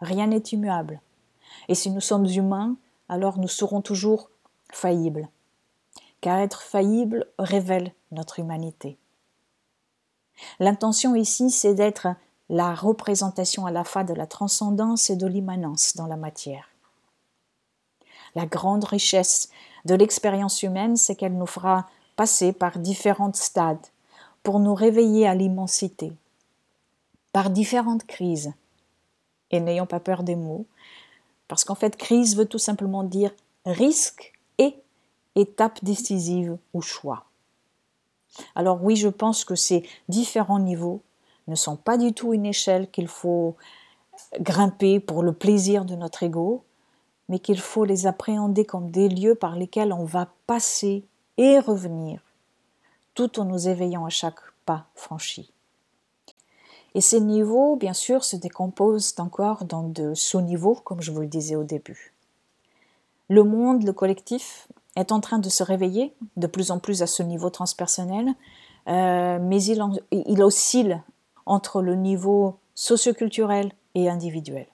Rien 0.00 0.28
n'est 0.28 0.38
immuable. 0.38 1.00
Et 1.68 1.74
si 1.74 1.90
nous 1.90 2.00
sommes 2.00 2.26
humains, 2.26 2.76
alors 3.08 3.38
nous 3.38 3.48
serons 3.48 3.80
toujours 3.80 4.30
faillibles. 4.70 5.28
Car 6.20 6.38
être 6.38 6.62
faillible 6.62 7.26
révèle 7.38 7.92
notre 8.12 8.38
humanité. 8.38 8.98
L'intention 10.60 11.14
ici, 11.14 11.50
c'est 11.50 11.74
d'être 11.74 12.08
la 12.48 12.74
représentation 12.74 13.66
à 13.66 13.70
la 13.70 13.84
fois 13.84 14.04
de 14.04 14.14
la 14.14 14.26
transcendance 14.26 15.10
et 15.10 15.16
de 15.16 15.26
l'immanence 15.26 15.96
dans 15.96 16.06
la 16.06 16.16
matière. 16.16 16.68
La 18.34 18.46
grande 18.46 18.84
richesse 18.84 19.50
de 19.84 19.94
l'expérience 19.94 20.62
humaine, 20.62 20.96
c'est 20.96 21.16
qu'elle 21.16 21.36
nous 21.36 21.46
fera 21.46 21.86
passer 22.18 22.52
par 22.52 22.80
différents 22.80 23.32
stades 23.32 23.86
pour 24.42 24.58
nous 24.58 24.74
réveiller 24.74 25.28
à 25.28 25.36
l'immensité, 25.36 26.12
par 27.32 27.48
différentes 27.48 28.06
crises. 28.06 28.52
Et 29.52 29.60
n'ayons 29.60 29.86
pas 29.86 30.00
peur 30.00 30.24
des 30.24 30.34
mots, 30.34 30.66
parce 31.46 31.62
qu'en 31.62 31.76
fait, 31.76 31.96
crise 31.96 32.36
veut 32.36 32.46
tout 32.46 32.58
simplement 32.58 33.04
dire 33.04 33.30
risque 33.64 34.32
et 34.58 34.74
étape 35.36 35.84
décisive 35.84 36.58
ou 36.74 36.82
choix. 36.82 37.24
Alors 38.56 38.82
oui, 38.82 38.96
je 38.96 39.08
pense 39.08 39.44
que 39.44 39.54
ces 39.54 39.88
différents 40.08 40.58
niveaux 40.58 41.02
ne 41.46 41.54
sont 41.54 41.76
pas 41.76 41.96
du 41.96 42.12
tout 42.12 42.34
une 42.34 42.46
échelle 42.46 42.90
qu'il 42.90 43.06
faut 43.06 43.54
grimper 44.40 44.98
pour 44.98 45.22
le 45.22 45.32
plaisir 45.32 45.84
de 45.84 45.94
notre 45.94 46.24
ego, 46.24 46.64
mais 47.28 47.38
qu'il 47.38 47.60
faut 47.60 47.84
les 47.84 48.08
appréhender 48.08 48.64
comme 48.64 48.90
des 48.90 49.08
lieux 49.08 49.36
par 49.36 49.54
lesquels 49.54 49.92
on 49.92 50.04
va 50.04 50.26
passer 50.48 51.04
et 51.38 51.58
revenir, 51.58 52.20
tout 53.14 53.40
en 53.40 53.44
nous 53.44 53.68
éveillant 53.68 54.04
à 54.04 54.10
chaque 54.10 54.40
pas 54.66 54.84
franchi. 54.94 55.50
Et 56.94 57.00
ces 57.00 57.20
niveaux, 57.20 57.76
bien 57.76 57.92
sûr, 57.92 58.24
se 58.24 58.36
décomposent 58.36 59.14
encore 59.18 59.64
dans 59.64 59.84
de 59.84 60.14
sous-niveaux, 60.14 60.74
comme 60.74 61.00
je 61.00 61.12
vous 61.12 61.20
le 61.20 61.26
disais 61.26 61.56
au 61.56 61.64
début. 61.64 62.12
Le 63.28 63.44
monde, 63.44 63.84
le 63.84 63.92
collectif, 63.92 64.68
est 64.96 65.12
en 65.12 65.20
train 65.20 65.38
de 65.38 65.48
se 65.48 65.62
réveiller 65.62 66.12
de 66.36 66.46
plus 66.46 66.70
en 66.70 66.78
plus 66.78 67.02
à 67.02 67.06
ce 67.06 67.22
niveau 67.22 67.50
transpersonnel, 67.50 68.34
euh, 68.88 69.38
mais 69.40 69.62
il, 69.62 69.82
il 70.10 70.42
oscille 70.42 71.00
entre 71.46 71.82
le 71.82 71.94
niveau 71.94 72.56
socioculturel 72.74 73.72
et 73.94 74.08
individuel. 74.08 74.66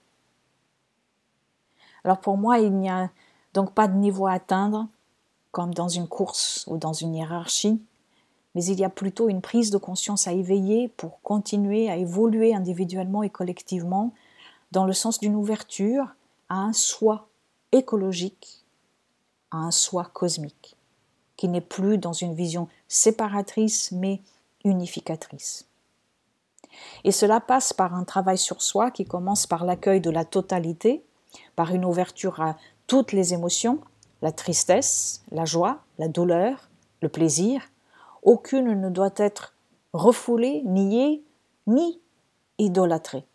Alors 2.05 2.21
pour 2.21 2.37
moi, 2.37 2.59
il 2.59 2.73
n'y 2.73 2.89
a 2.89 3.11
donc 3.55 3.73
pas 3.73 3.89
de 3.89 3.97
niveau 3.97 4.27
à 4.27 4.33
atteindre, 4.33 4.87
comme 5.55 5.73
dans 5.73 5.89
une 5.89 6.09
course 6.09 6.65
ou 6.67 6.79
dans 6.79 6.93
une 6.93 7.15
hiérarchie, 7.15 7.81
mais 8.57 8.65
il 8.65 8.81
y 8.81 8.85
a 8.85 8.91
plutôt 8.91 9.29
une 9.29 9.41
prise 9.41 9.71
de 9.71 9.79
conscience 9.79 10.27
à 10.27 10.33
éveiller 10.33 10.89
pour 10.89 11.23
continuer 11.23 11.89
à 11.89 11.97
évoluer 11.97 12.53
individuellement 12.53 13.23
et 13.23 13.31
collectivement 13.31 14.13
dans 14.73 14.85
le 14.85 14.93
sens 14.93 15.21
d'une 15.21 15.37
ouverture 15.37 16.09
à 16.49 16.57
un 16.57 16.73
soi 16.73 17.29
écologique, 17.71 18.65
à 19.53 19.59
un 19.59 19.71
soi 19.71 20.11
cosmique, 20.13 20.75
qui 21.37 21.47
n'est 21.47 21.61
plus 21.61 21.99
dans 21.99 22.13
une 22.13 22.35
vision 22.35 22.67
séparatrice 22.89 23.93
mais 23.93 24.21
unificatrice. 24.65 25.67
Et 27.05 27.13
cela 27.13 27.39
passe 27.39 27.73
par 27.73 27.95
un 27.95 28.03
travail 28.03 28.39
sur 28.39 28.61
soi 28.61 28.91
qui 28.91 29.05
commence 29.05 29.47
par 29.47 29.65
l'accueil 29.65 30.01
de 30.01 30.11
la 30.11 30.25
totalité, 30.25 31.05
par 31.55 31.73
une 31.73 31.85
ouverture 31.85 32.41
à 32.41 32.57
toutes 32.89 33.13
les 33.13 33.35
émotions, 33.35 33.79
la 34.25 34.33
tristesse, 34.33 35.23
la 35.33 35.45
joie, 35.45 35.81
la 35.99 36.09
douleur, 36.09 36.71
le 37.03 37.11
plaisir. 37.11 37.61
Aucune 38.23 38.81
ne 38.81 38.89
doit 38.89 39.13
être 39.17 39.55
refoulée, 39.93 40.63
niée, 40.65 41.23
ni 41.67 42.01
idolâtrée, 42.57 43.27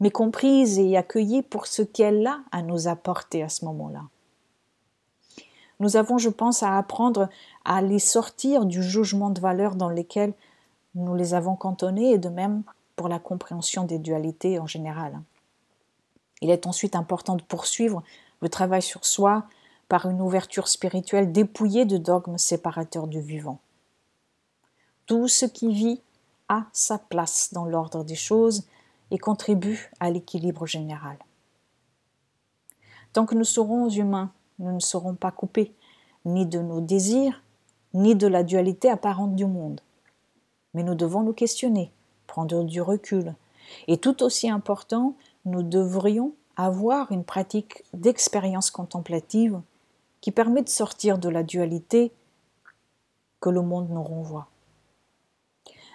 mais 0.00 0.10
comprise 0.10 0.78
et 0.78 0.98
accueillie 0.98 1.40
pour 1.40 1.66
ce 1.66 1.80
qu'elle 1.80 2.26
a 2.26 2.40
à 2.52 2.60
nous 2.60 2.88
apporter 2.88 3.42
à 3.42 3.48
ce 3.48 3.64
moment-là. 3.64 4.02
Nous 5.80 5.96
avons, 5.96 6.18
je 6.18 6.28
pense, 6.28 6.62
à 6.62 6.76
apprendre 6.76 7.30
à 7.64 7.80
les 7.80 7.98
sortir 7.98 8.66
du 8.66 8.82
jugement 8.82 9.30
de 9.30 9.40
valeur 9.40 9.76
dans 9.76 9.88
lequel 9.88 10.34
nous 10.94 11.14
les 11.14 11.32
avons 11.32 11.56
cantonnés 11.56 12.10
et 12.10 12.18
de 12.18 12.28
même 12.28 12.64
pour 12.96 13.08
la 13.08 13.18
compréhension 13.18 13.84
des 13.84 13.98
dualités 13.98 14.58
en 14.58 14.66
général. 14.66 15.22
Il 16.42 16.50
est 16.50 16.66
ensuite 16.66 16.96
important 16.96 17.36
de 17.36 17.42
poursuivre 17.42 18.02
le 18.42 18.50
travail 18.50 18.82
sur 18.82 19.06
soi 19.06 19.46
par 19.88 20.06
une 20.06 20.20
ouverture 20.20 20.68
spirituelle 20.68 21.32
dépouillée 21.32 21.84
de 21.84 21.96
dogmes 21.96 22.38
séparateurs 22.38 23.06
du 23.06 23.20
vivant. 23.20 23.58
Tout 25.06 25.28
ce 25.28 25.46
qui 25.46 25.72
vit 25.72 26.00
a 26.48 26.66
sa 26.72 26.98
place 26.98 27.52
dans 27.52 27.64
l'ordre 27.64 28.04
des 28.04 28.14
choses 28.14 28.66
et 29.10 29.18
contribue 29.18 29.90
à 30.00 30.10
l'équilibre 30.10 30.66
général. 30.66 31.16
Tant 33.12 33.24
que 33.24 33.34
nous 33.34 33.44
serons 33.44 33.88
humains, 33.88 34.30
nous 34.58 34.72
ne 34.72 34.80
serons 34.80 35.14
pas 35.14 35.30
coupés 35.30 35.72
ni 36.24 36.44
de 36.44 36.60
nos 36.60 36.80
désirs, 36.80 37.42
ni 37.94 38.14
de 38.14 38.26
la 38.26 38.42
dualité 38.42 38.90
apparente 38.90 39.34
du 39.34 39.46
monde. 39.46 39.80
Mais 40.74 40.82
nous 40.82 40.94
devons 40.94 41.22
nous 41.22 41.32
questionner, 41.32 41.90
prendre 42.26 42.62
du 42.64 42.82
recul, 42.82 43.34
et 43.86 43.96
tout 43.98 44.22
aussi 44.22 44.50
important, 44.50 45.14
nous 45.44 45.62
devrions 45.62 46.32
avoir 46.56 47.12
une 47.12 47.24
pratique 47.24 47.84
d'expérience 47.94 48.70
contemplative 48.70 49.60
qui 50.28 50.32
permet 50.32 50.60
de 50.60 50.68
sortir 50.68 51.16
de 51.16 51.30
la 51.30 51.42
dualité 51.42 52.12
que 53.40 53.48
le 53.48 53.62
monde 53.62 53.88
nous 53.88 54.02
renvoie. 54.02 54.48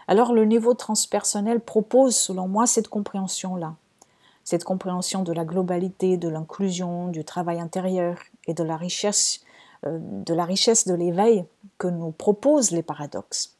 Alors 0.07 0.33
le 0.33 0.43
niveau 0.43 0.73
transpersonnel 0.73 1.59
propose, 1.59 2.15
selon 2.15 2.47
moi, 2.47 2.65
cette 2.65 2.87
compréhension-là, 2.87 3.75
cette 4.43 4.63
compréhension 4.63 5.21
de 5.21 5.31
la 5.33 5.45
globalité, 5.45 6.17
de 6.17 6.29
l'inclusion, 6.29 7.09
du 7.09 7.23
travail 7.23 7.59
intérieur 7.59 8.17
et 8.47 8.55
de 8.55 8.63
la 8.63 8.75
richesse 8.75 9.41
euh, 9.85 9.99
de 10.01 10.33
la 10.33 10.45
richesse 10.45 10.87
de 10.87 10.95
l'éveil 10.95 11.45
que 11.77 11.87
nous 11.87 12.09
proposent 12.09 12.71
les 12.71 12.81
paradoxes. 12.81 13.55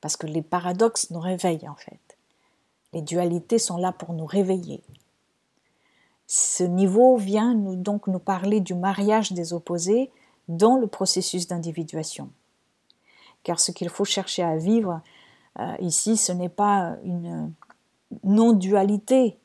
Parce 0.00 0.16
que 0.16 0.28
les 0.28 0.42
paradoxes 0.42 1.10
nous 1.10 1.18
réveillent 1.18 1.68
en 1.68 1.74
fait. 1.74 2.16
Les 2.92 3.02
dualités 3.02 3.58
sont 3.58 3.78
là 3.78 3.90
pour 3.90 4.12
nous 4.12 4.26
réveiller. 4.26 4.84
Ce 6.26 6.64
niveau 6.64 7.16
vient 7.16 7.54
nous, 7.54 7.76
donc 7.76 8.06
nous 8.06 8.18
parler 8.18 8.60
du 8.60 8.74
mariage 8.74 9.32
des 9.32 9.52
opposés 9.52 10.10
dans 10.48 10.76
le 10.76 10.86
processus 10.86 11.46
d'individuation. 11.46 12.30
Car 13.42 13.60
ce 13.60 13.72
qu'il 13.72 13.88
faut 13.88 14.04
chercher 14.04 14.42
à 14.42 14.56
vivre 14.56 15.00
euh, 15.58 15.76
ici, 15.80 16.16
ce 16.16 16.32
n'est 16.32 16.48
pas 16.48 16.96
une 17.04 17.52
non-dualité 18.22 19.36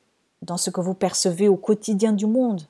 dans 0.41 0.57
ce 0.57 0.69
que 0.69 0.81
vous 0.81 0.93
percevez 0.93 1.47
au 1.49 1.57
quotidien 1.57 2.13
du 2.13 2.25
monde, 2.25 2.61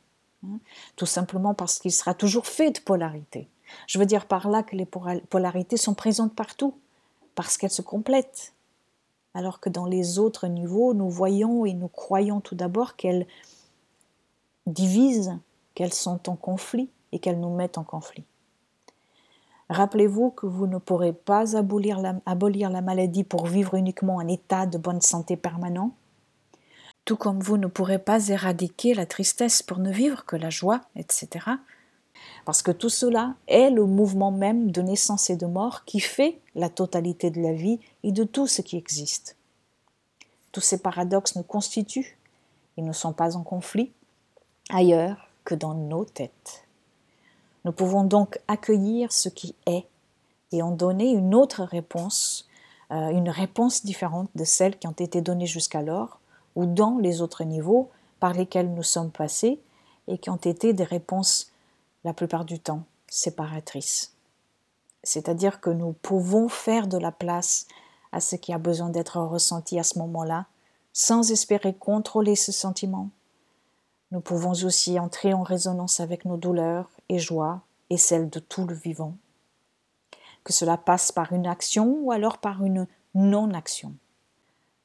hein. 0.46 0.60
tout 0.96 1.06
simplement 1.06 1.54
parce 1.54 1.80
qu'il 1.80 1.92
sera 1.92 2.14
toujours 2.14 2.48
fait 2.48 2.72
de 2.72 2.80
polarité. 2.80 3.48
Je 3.86 4.00
veux 4.00 4.06
dire 4.06 4.26
par 4.26 4.50
là 4.50 4.64
que 4.64 4.76
les 4.76 4.86
polarités 4.86 5.78
sont 5.78 5.94
présentes 5.94 6.34
partout, 6.34 6.74
parce 7.36 7.58
qu'elles 7.58 7.70
se 7.70 7.84
complètent, 7.84 8.54
alors 9.36 9.60
que 9.60 9.70
dans 9.70 9.86
les 9.86 10.18
autres 10.18 10.48
niveaux, 10.48 10.94
nous 10.94 11.10
voyons 11.10 11.66
et 11.66 11.74
nous 11.74 11.88
croyons 11.88 12.42
tout 12.42 12.56
d'abord 12.56 12.96
qu'elles 12.96 13.28
divisent, 14.72 15.38
qu'elles 15.76 15.94
sont 15.94 16.30
en 16.30 16.36
conflit 16.36 16.90
et 17.12 17.20
qu'elles 17.20 17.40
nous 17.40 17.56
mettent 17.56 17.78
en 17.78 17.84
conflit. 17.84 18.26
Rappelez-vous 19.70 20.32
que 20.32 20.48
vous 20.48 20.66
ne 20.66 20.80
pourrez 20.80 21.14
pas 21.14 21.56
abolir 21.56 22.00
la, 22.00 22.82
maladie 22.82 23.24
pour 23.24 23.46
vivre 23.46 23.76
uniquement 23.76 24.20
un 24.20 24.28
état 24.28 24.66
de 24.66 24.80
bonne 24.80 25.02
santé 25.02 25.38
permanent, 25.38 25.92
tout 27.06 27.18
comme 27.18 27.40
vous 27.40 27.58
ne 27.58 27.68
pourrez 27.68 28.00
pas 28.00 28.30
éradiquer 28.30 28.96
la 28.96 29.06
tristesse 29.06 29.62
pour 29.62 29.78
ne 29.78 29.92
vivre 29.92 30.26
que 30.26 30.36
la 30.36 30.50
joie, 30.50 30.82
etc. 30.96 31.46
Parce 32.46 32.64
que 32.64 32.72
tout 32.72 32.90
cela 32.90 33.36
est 33.48 33.70
le 33.70 33.86
mouvement 33.86 34.32
même 34.32 34.72
de 34.72 34.82
naissance 34.82 35.30
et 35.30 35.36
de 35.36 35.46
mort 35.46 35.86
qui 35.86 36.00
fait 36.00 36.40
la 36.56 36.70
totalité 36.70 37.30
de 37.30 37.42
la 37.42 37.54
vie 37.54 37.80
et 38.04 38.12
de 38.12 38.24
tout 38.24 38.48
ce 38.48 38.64
qui 38.64 38.76
existe. 38.76 39.38
Tous 40.52 40.62
ces 40.62 40.82
paradoxes 40.82 41.36
nous 41.36 41.44
constituent, 41.44 42.18
ils 42.76 42.84
ne 42.84 42.92
sont 42.92 43.14
pas 43.14 43.38
en 43.38 43.44
conflit, 43.44 43.92
ailleurs 44.70 45.30
que 45.44 45.56
dans 45.56 45.74
nos 45.74 46.06
têtes. 46.06 46.66
Nous 47.66 47.72
pouvons 47.72 48.04
donc 48.04 48.40
accueillir 48.48 49.12
ce 49.12 49.30
qui 49.30 49.56
est 49.66 49.86
et 50.52 50.62
en 50.62 50.72
donner 50.72 51.12
une 51.12 51.36
autre 51.36 51.64
réponse, 51.64 52.48
euh, 52.92 53.10
une 53.10 53.30
réponse 53.30 53.84
différente 53.84 54.30
de 54.36 54.44
celles 54.44 54.78
qui 54.80 54.88
ont 54.88 54.92
été 54.92 55.22
données 55.22 55.46
jusqu'alors 55.46 56.20
ou 56.56 56.66
dans 56.66 56.98
les 56.98 57.22
autres 57.22 57.44
niveaux 57.44 57.90
par 58.20 58.34
lesquels 58.34 58.74
nous 58.74 58.84
sommes 58.84 59.12
passés 59.12 59.60
et 60.08 60.18
qui 60.18 60.30
ont 60.30 60.38
été 60.38 60.74
des 60.74 60.84
réponses 60.84 61.52
la 62.04 62.14
plupart 62.14 62.46
du 62.46 62.60
temps 62.60 62.84
séparatrices. 63.08 64.14
C'est-à-dire 65.04 65.62
que 65.62 65.70
nous 65.70 65.94
pouvons 65.94 66.50
faire 66.50 66.88
de 66.88 66.98
la 66.98 67.12
place 67.12 67.68
à 68.12 68.20
ce 68.20 68.36
qui 68.36 68.54
a 68.54 68.58
besoin 68.58 68.90
d'être 68.90 69.20
ressenti 69.20 69.80
à 69.80 69.84
ce 69.84 70.00
moment-là, 70.00 70.48
sans 70.94 71.32
espérer 71.32 71.74
contrôler 71.74 72.36
ce 72.36 72.52
sentiment, 72.52 73.10
nous 74.12 74.22
pouvons 74.22 74.54
aussi 74.64 75.00
entrer 75.00 75.34
en 75.34 75.44
résonance 75.44 76.00
avec 76.00 76.26
nos 76.26 76.38
douleurs 76.38 76.90
et 77.10 77.20
joies 77.20 77.62
et 77.90 77.98
celles 77.98 78.30
de 78.30 78.40
tout 78.40 78.66
le 78.66 78.74
vivant. 78.74 79.16
Que 80.44 80.54
cela 80.54 80.78
passe 80.78 81.12
par 81.12 81.32
une 81.34 81.48
action 81.48 82.00
ou 82.02 82.12
alors 82.12 82.40
par 82.40 82.64
une 82.64 82.88
non-action. 83.14 83.94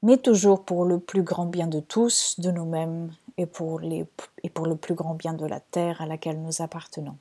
Mais 0.02 0.18
toujours 0.18 0.64
pour 0.64 0.84
le 0.84 0.98
plus 0.98 1.22
grand 1.22 1.46
bien 1.46 1.66
de 1.66 1.80
tous, 1.80 2.38
de 2.38 2.50
nous-mêmes 2.50 3.12
et 3.38 3.46
pour, 3.46 3.80
le 3.80 4.74
plus 4.74 4.94
grand 4.94 5.14
bien 5.14 5.32
de 5.32 5.46
la 5.46 5.60
terre 5.60 6.02
à 6.02 6.06
laquelle 6.06 6.42
nous 6.42 6.60
appartenons. 6.60 7.16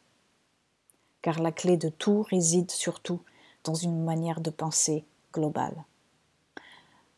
Car 1.22 1.40
la 1.40 1.54
clé 1.54 1.78
de 1.78 1.90
tout 1.90 2.24
réside 2.24 2.72
surtout 2.72 3.22
dans 3.64 3.76
une 3.76 4.04
manière 4.04 4.42
de 4.42 4.50
penser 4.50 5.06
globale. 5.34 5.86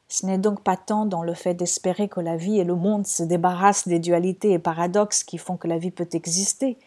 Ce 0.07 0.25
n'est 0.25 0.37
donc 0.37 0.61
pas 0.61 0.77
tant 0.77 1.05
dans 1.05 1.23
le 1.23 1.33
fait 1.33 1.53
d'espérer 1.55 2.07
que 2.07 2.19
la 2.19 2.37
vie 2.37 2.59
et 2.59 2.63
le 2.63 2.75
monde 2.75 3.07
se 3.07 3.23
débarrassent 3.23 3.87
des 3.87 3.99
dualités 3.99 4.51
et 4.51 4.59
paradoxes 4.59 5.23
qui 5.23 5.37
font 5.37 5.57
que 5.57 5.67
la 5.67 5.77
vie 5.77 5.91
peut 5.91 6.07
exister, 6.13 6.77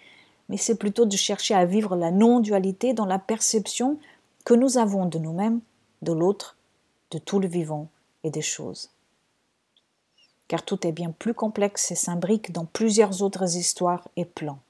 mais 0.48 0.56
c'est 0.56 0.76
plutôt 0.76 1.04
de 1.04 1.16
chercher 1.16 1.54
à 1.54 1.64
vivre 1.64 1.96
la 1.96 2.10
non-dualité 2.10 2.94
dans 2.94 3.06
la 3.06 3.18
perception 3.18 3.98
que 4.44 4.54
nous 4.54 4.78
avons 4.78 5.06
de 5.06 5.18
nous-mêmes, 5.18 5.60
de 6.02 6.12
l'autre, 6.12 6.56
de 7.10 7.18
tout 7.18 7.40
le 7.40 7.48
vivant 7.48 7.88
et 8.24 8.30
des 8.30 8.42
choses. 8.42 8.90
Car 10.46 10.62
tout 10.62 10.86
est 10.86 10.92
bien 10.92 11.10
plus 11.10 11.34
complexe 11.34 11.90
et 11.90 11.94
s'imbrique 11.94 12.52
dans 12.52 12.64
plusieurs 12.64 13.22
autres 13.22 13.56
histoires 13.56 14.08
et 14.16 14.24
plans. 14.24 14.60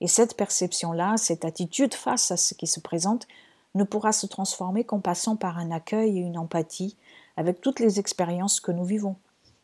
Et 0.00 0.06
cette 0.06 0.36
perception-là, 0.36 1.16
cette 1.16 1.44
attitude 1.44 1.94
face 1.94 2.30
à 2.30 2.36
ce 2.36 2.54
qui 2.54 2.68
se 2.68 2.78
présente, 2.78 3.26
ne 3.74 3.84
pourra 3.84 4.12
se 4.12 4.26
transformer 4.26 4.84
qu'en 4.84 5.00
passant 5.00 5.34
par 5.34 5.58
un 5.58 5.70
accueil 5.72 6.18
et 6.18 6.22
une 6.22 6.38
empathie 6.38 6.96
avec 7.38 7.60
toutes 7.60 7.78
les 7.78 8.00
expériences 8.00 8.58
que 8.58 8.72
nous 8.72 8.84
vivons. 8.84 9.14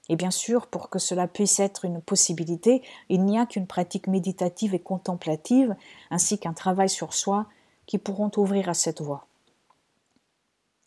Et 0.08 0.14
bien 0.14 0.30
sûr, 0.30 0.68
pour 0.68 0.90
que 0.90 1.00
cela 1.00 1.26
puisse 1.26 1.58
être 1.58 1.84
une 1.84 2.00
possibilité, 2.00 2.82
il 3.08 3.24
n'y 3.24 3.36
a 3.36 3.46
qu'une 3.46 3.66
pratique 3.66 4.06
méditative 4.06 4.74
et 4.74 4.78
contemplative, 4.78 5.74
ainsi 6.12 6.38
qu'un 6.38 6.52
travail 6.52 6.88
sur 6.88 7.14
soi, 7.14 7.46
qui 7.86 7.98
pourront 7.98 8.30
ouvrir 8.36 8.68
à 8.68 8.74
cette 8.74 9.00
voie. 9.00 9.26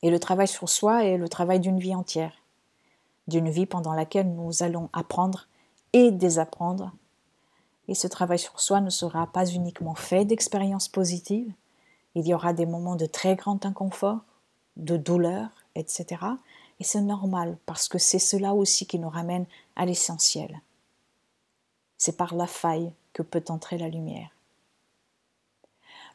Et 0.01 0.09
le 0.09 0.17
travail 0.17 0.47
sur 0.47 0.69
soi 0.69 1.03
est 1.03 1.17
le 1.17 1.27
travail 1.27 1.59
d'une 1.59 1.77
vie 1.77 1.93
entière, 1.93 2.41
d'une 3.27 3.49
vie 3.49 3.65
pendant 3.65 3.93
laquelle 3.93 4.33
nous 4.33 4.63
allons 4.63 4.89
apprendre 4.93 5.49
et 5.91 6.11
désapprendre. 6.11 6.93
Et 7.89 7.95
ce 7.95 8.07
travail 8.07 8.39
sur 8.39 8.61
soi 8.61 8.79
ne 8.79 8.89
sera 8.89 9.27
pas 9.27 9.45
uniquement 9.45 9.95
fait 9.95 10.23
d'expériences 10.23 10.87
positives, 10.87 11.51
il 12.15 12.25
y 12.25 12.33
aura 12.33 12.53
des 12.53 12.65
moments 12.65 12.95
de 12.95 13.07
très 13.07 13.35
grand 13.35 13.65
inconfort, 13.65 14.21
de 14.77 14.95
douleur, 14.95 15.49
etc. 15.75 16.21
Et 16.79 16.83
c'est 16.83 17.01
normal 17.01 17.57
parce 17.65 17.87
que 17.87 17.97
c'est 17.97 18.19
cela 18.19 18.53
aussi 18.53 18.85
qui 18.85 18.99
nous 18.99 19.09
ramène 19.09 19.45
à 19.75 19.85
l'essentiel. 19.85 20.61
C'est 21.97 22.17
par 22.17 22.35
la 22.35 22.47
faille 22.47 22.91
que 23.13 23.23
peut 23.23 23.43
entrer 23.49 23.77
la 23.77 23.89
lumière. 23.89 24.29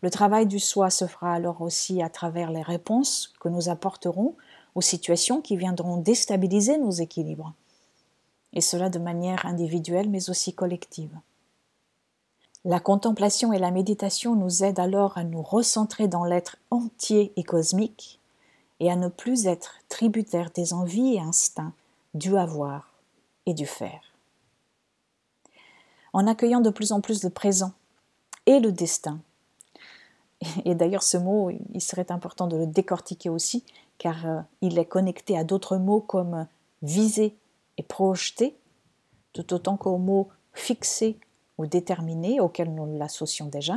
Le 0.03 0.11
travail 0.11 0.47
du 0.47 0.59
soi 0.59 0.91
se 0.91 1.07
fera 1.07 1.33
alors 1.33 1.63
aussi 1.63 2.03
à 2.03 2.09
travers 2.09 2.51
les 2.51 2.63
réponses 2.63 3.33
que 3.41 3.49
nous 3.49 3.69
apporterons 3.69 4.37
aux 4.75 4.81
situations 4.81 5.41
qui 5.41 5.57
viendront 5.57 5.97
déstabiliser 5.97 6.79
nos 6.79 6.91
équilibres, 6.91 7.53
et 8.53 8.61
cela 8.61 8.89
de 8.89 8.99
manière 8.99 9.47
individuelle 9.47 10.09
mais 10.09 10.31
aussi 10.31 10.55
collective. 10.55 11.17
La 12.65 12.81
contemplation 12.81 13.53
et 13.53 13.59
la 13.59 13.73
méditation 13.73 14.37
nous 14.37 14.63
aident 14.63 14.79
alors 14.79 15.19
à 15.19 15.25
nous 15.25 15.43
recentrer 15.43 16.07
dans 16.07 16.25
l'être 16.25 16.57
entier 16.71 17.33
et 17.37 17.43
cosmique 17.43 18.21
et 18.83 18.91
à 18.91 18.97
ne 18.97 19.07
plus 19.07 19.47
être 19.47 19.77
tributaire 19.89 20.51
des 20.51 20.73
envies 20.73 21.15
et 21.15 21.21
instincts 21.21 21.73
du 22.15 22.37
avoir 22.37 22.91
et 23.47 23.55
du 23.55 23.65
faire. 23.65 24.03
En 26.13 26.27
accueillant 26.27 26.61
de 26.61 26.69
plus 26.69 26.91
en 26.91 27.01
plus 27.01 27.23
le 27.23 27.31
présent 27.31 27.75
et 28.47 28.59
le 28.59 28.73
destin, 28.73 29.21
et 30.65 30.75
d'ailleurs 30.75 31.05
ce 31.05 31.17
mot, 31.17 31.53
il 31.73 31.81
serait 31.81 32.11
important 32.11 32.49
de 32.49 32.57
le 32.57 32.67
décortiquer 32.67 33.29
aussi, 33.29 33.63
car 33.99 34.27
euh, 34.27 34.41
il 34.63 34.77
est 34.81 34.85
connecté 34.85 35.39
à 35.39 35.45
d'autres 35.45 35.77
mots 35.77 36.01
comme 36.01 36.49
viser 36.83 37.37
et 37.79 37.85
projeter, 37.85 38.57
tout 39.33 39.55
autant 39.55 39.77
qu'aux 39.77 39.99
mots 39.99 40.29
fixer 40.55 41.17
ou 41.57 41.67
déterminer 41.67 42.41
auxquels 42.41 42.75
nous 42.75 42.99
l'associons 42.99 43.47
déjà, 43.47 43.77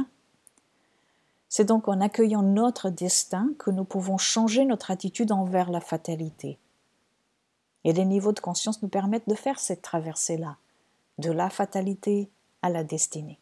C'est 1.57 1.63
donc 1.63 1.87
en 1.87 2.01
accueillant 2.01 2.41
notre 2.41 2.89
destin 2.89 3.49
que 3.57 3.71
nous 3.71 3.85
pouvons 3.85 4.17
changer 4.17 4.65
notre 4.65 4.91
attitude 4.91 5.31
envers 5.31 5.71
la 5.71 5.79
fatalité. 5.79 6.59
Et 7.85 7.93
les 7.93 8.03
niveaux 8.03 8.33
de 8.33 8.41
conscience 8.41 8.81
nous 8.81 8.89
permettent 8.89 9.29
de 9.29 9.35
faire 9.35 9.57
cette 9.57 9.81
traversée-là, 9.81 10.57
de 11.17 11.31
la 11.31 11.49
fatalité 11.49 12.29
à 12.61 12.69
la 12.69 12.83
destinée. 12.83 13.39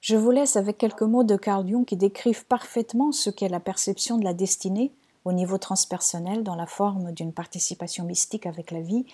Je 0.00 0.16
vous 0.16 0.32
laisse 0.32 0.56
avec 0.56 0.78
quelques 0.78 1.02
mots 1.02 1.22
de 1.22 1.36
Carl 1.36 1.64
Jung 1.68 1.84
qui 1.84 1.96
décrivent 1.96 2.44
parfaitement 2.44 3.12
ce 3.12 3.30
qu'est 3.30 3.48
la 3.48 3.60
perception 3.60 4.18
de 4.18 4.24
la 4.24 4.34
destinée 4.34 4.90
au 5.24 5.30
niveau 5.30 5.56
transpersonnel 5.56 6.42
dans 6.42 6.56
la 6.56 6.66
forme 6.66 7.12
d'une 7.12 7.32
participation 7.32 8.02
mystique 8.02 8.46
avec 8.46 8.72
la 8.72 8.80
vie, 8.80 9.06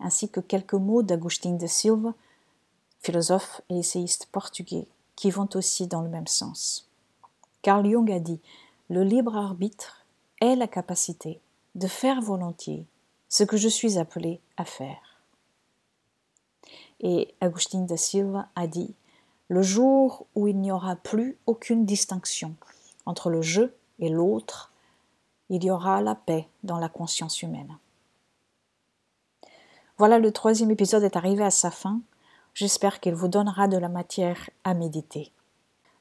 ainsi 0.00 0.30
que 0.30 0.40
quelques 0.40 0.72
mots 0.72 1.02
d'Agustin 1.02 1.52
de 1.52 1.66
Silva, 1.66 2.14
philosophe 3.00 3.60
et 3.68 3.80
essayiste 3.80 4.28
portugais, 4.32 4.86
qui 5.14 5.30
vont 5.30 5.50
aussi 5.54 5.86
dans 5.86 6.00
le 6.00 6.08
même 6.08 6.26
sens. 6.26 6.85
Carl 7.66 7.84
Jung 7.84 8.08
a 8.12 8.20
dit 8.20 8.40
Le 8.90 9.02
libre 9.02 9.36
arbitre 9.36 10.06
est 10.40 10.54
la 10.54 10.68
capacité 10.68 11.40
de 11.74 11.88
faire 11.88 12.20
volontiers 12.20 12.86
ce 13.28 13.42
que 13.42 13.56
je 13.56 13.66
suis 13.66 13.98
appelé 13.98 14.40
à 14.56 14.64
faire. 14.64 15.20
Et 17.00 17.34
Agustin 17.40 17.80
da 17.80 17.96
Silva 17.96 18.46
a 18.54 18.68
dit 18.68 18.94
Le 19.48 19.62
jour 19.62 20.28
où 20.36 20.46
il 20.46 20.60
n'y 20.60 20.70
aura 20.70 20.94
plus 20.94 21.38
aucune 21.46 21.84
distinction 21.84 22.54
entre 23.04 23.30
le 23.30 23.42
je 23.42 23.62
et 23.98 24.10
l'autre, 24.10 24.70
il 25.48 25.64
y 25.64 25.70
aura 25.72 26.00
la 26.02 26.14
paix 26.14 26.46
dans 26.62 26.78
la 26.78 26.88
conscience 26.88 27.42
humaine. 27.42 27.76
Voilà, 29.98 30.20
le 30.20 30.30
troisième 30.30 30.70
épisode 30.70 31.02
est 31.02 31.16
arrivé 31.16 31.42
à 31.42 31.50
sa 31.50 31.72
fin. 31.72 32.00
J'espère 32.54 33.00
qu'il 33.00 33.16
vous 33.16 33.26
donnera 33.26 33.66
de 33.66 33.76
la 33.76 33.88
matière 33.88 34.50
à 34.62 34.72
méditer. 34.72 35.32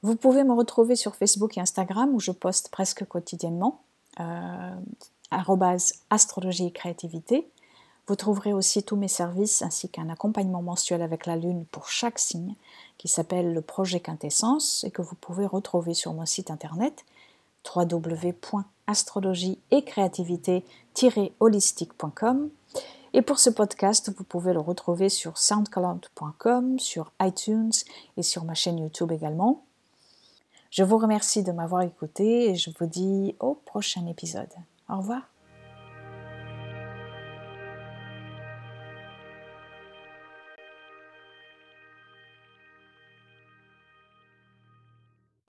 Vous 0.06 0.16
pouvez 0.16 0.44
me 0.44 0.54
retrouver 0.54 0.96
sur 0.96 1.16
Facebook 1.16 1.58
et 1.58 1.62
Instagram 1.62 2.14
où 2.14 2.20
je 2.20 2.30
poste 2.30 2.70
presque 2.70 3.08
quotidiennement, 3.08 3.82
euh, 4.20 4.76
astrologie 6.12 6.68
et 6.68 6.72
créativité. 6.72 7.50
Vous 8.06 8.16
trouverez 8.16 8.54
aussi 8.54 8.84
tous 8.84 8.98
mes 8.98 9.08
services 9.08 9.64
ainsi 9.64 9.90
qu'un 9.90 10.10
accompagnement 10.10 10.62
mensuel 10.62 11.02
avec 11.02 11.26
la 11.26 11.36
Lune 11.36 11.66
pour 11.72 11.90
chaque 11.90 12.20
signe 12.20 12.54
qui 13.00 13.08
s'appelle 13.08 13.52
le 13.52 13.62
projet 13.62 14.00
Quintessence 14.00 14.84
et 14.84 14.92
que 14.92 15.02
vous 15.02 15.16
pouvez 15.16 15.48
retrouver 15.48 15.96
sur 15.96 16.14
mon 16.14 16.28
site 16.28 16.52
internet 16.52 17.04
www.astrologie 17.76 19.58
et 19.72 19.84
créativité-holistique.com. 19.84 22.50
Et 23.14 23.24
pour 23.24 23.40
ce 23.40 23.50
podcast, 23.50 24.14
vous 24.16 24.24
pouvez 24.24 24.54
le 24.54 24.60
retrouver 24.60 25.10
sur 25.10 25.40
soundcloud.com, 25.40 26.78
sur 26.78 27.12
iTunes 27.20 27.74
et 28.18 28.22
sur 28.22 28.44
ma 28.44 28.54
chaîne 28.54 28.78
YouTube 28.78 29.12
également. 29.12 29.64
Je 30.78 30.84
vous 30.84 30.98
remercie 30.98 31.42
de 31.42 31.54
m'avoir 31.54 31.84
écouté 31.84 32.50
et 32.50 32.56
je 32.56 32.70
vous 32.78 32.86
dis 32.86 33.34
au 33.40 33.54
prochain 33.54 34.06
épisode. 34.08 34.52
Au 34.90 34.98
revoir. 34.98 35.22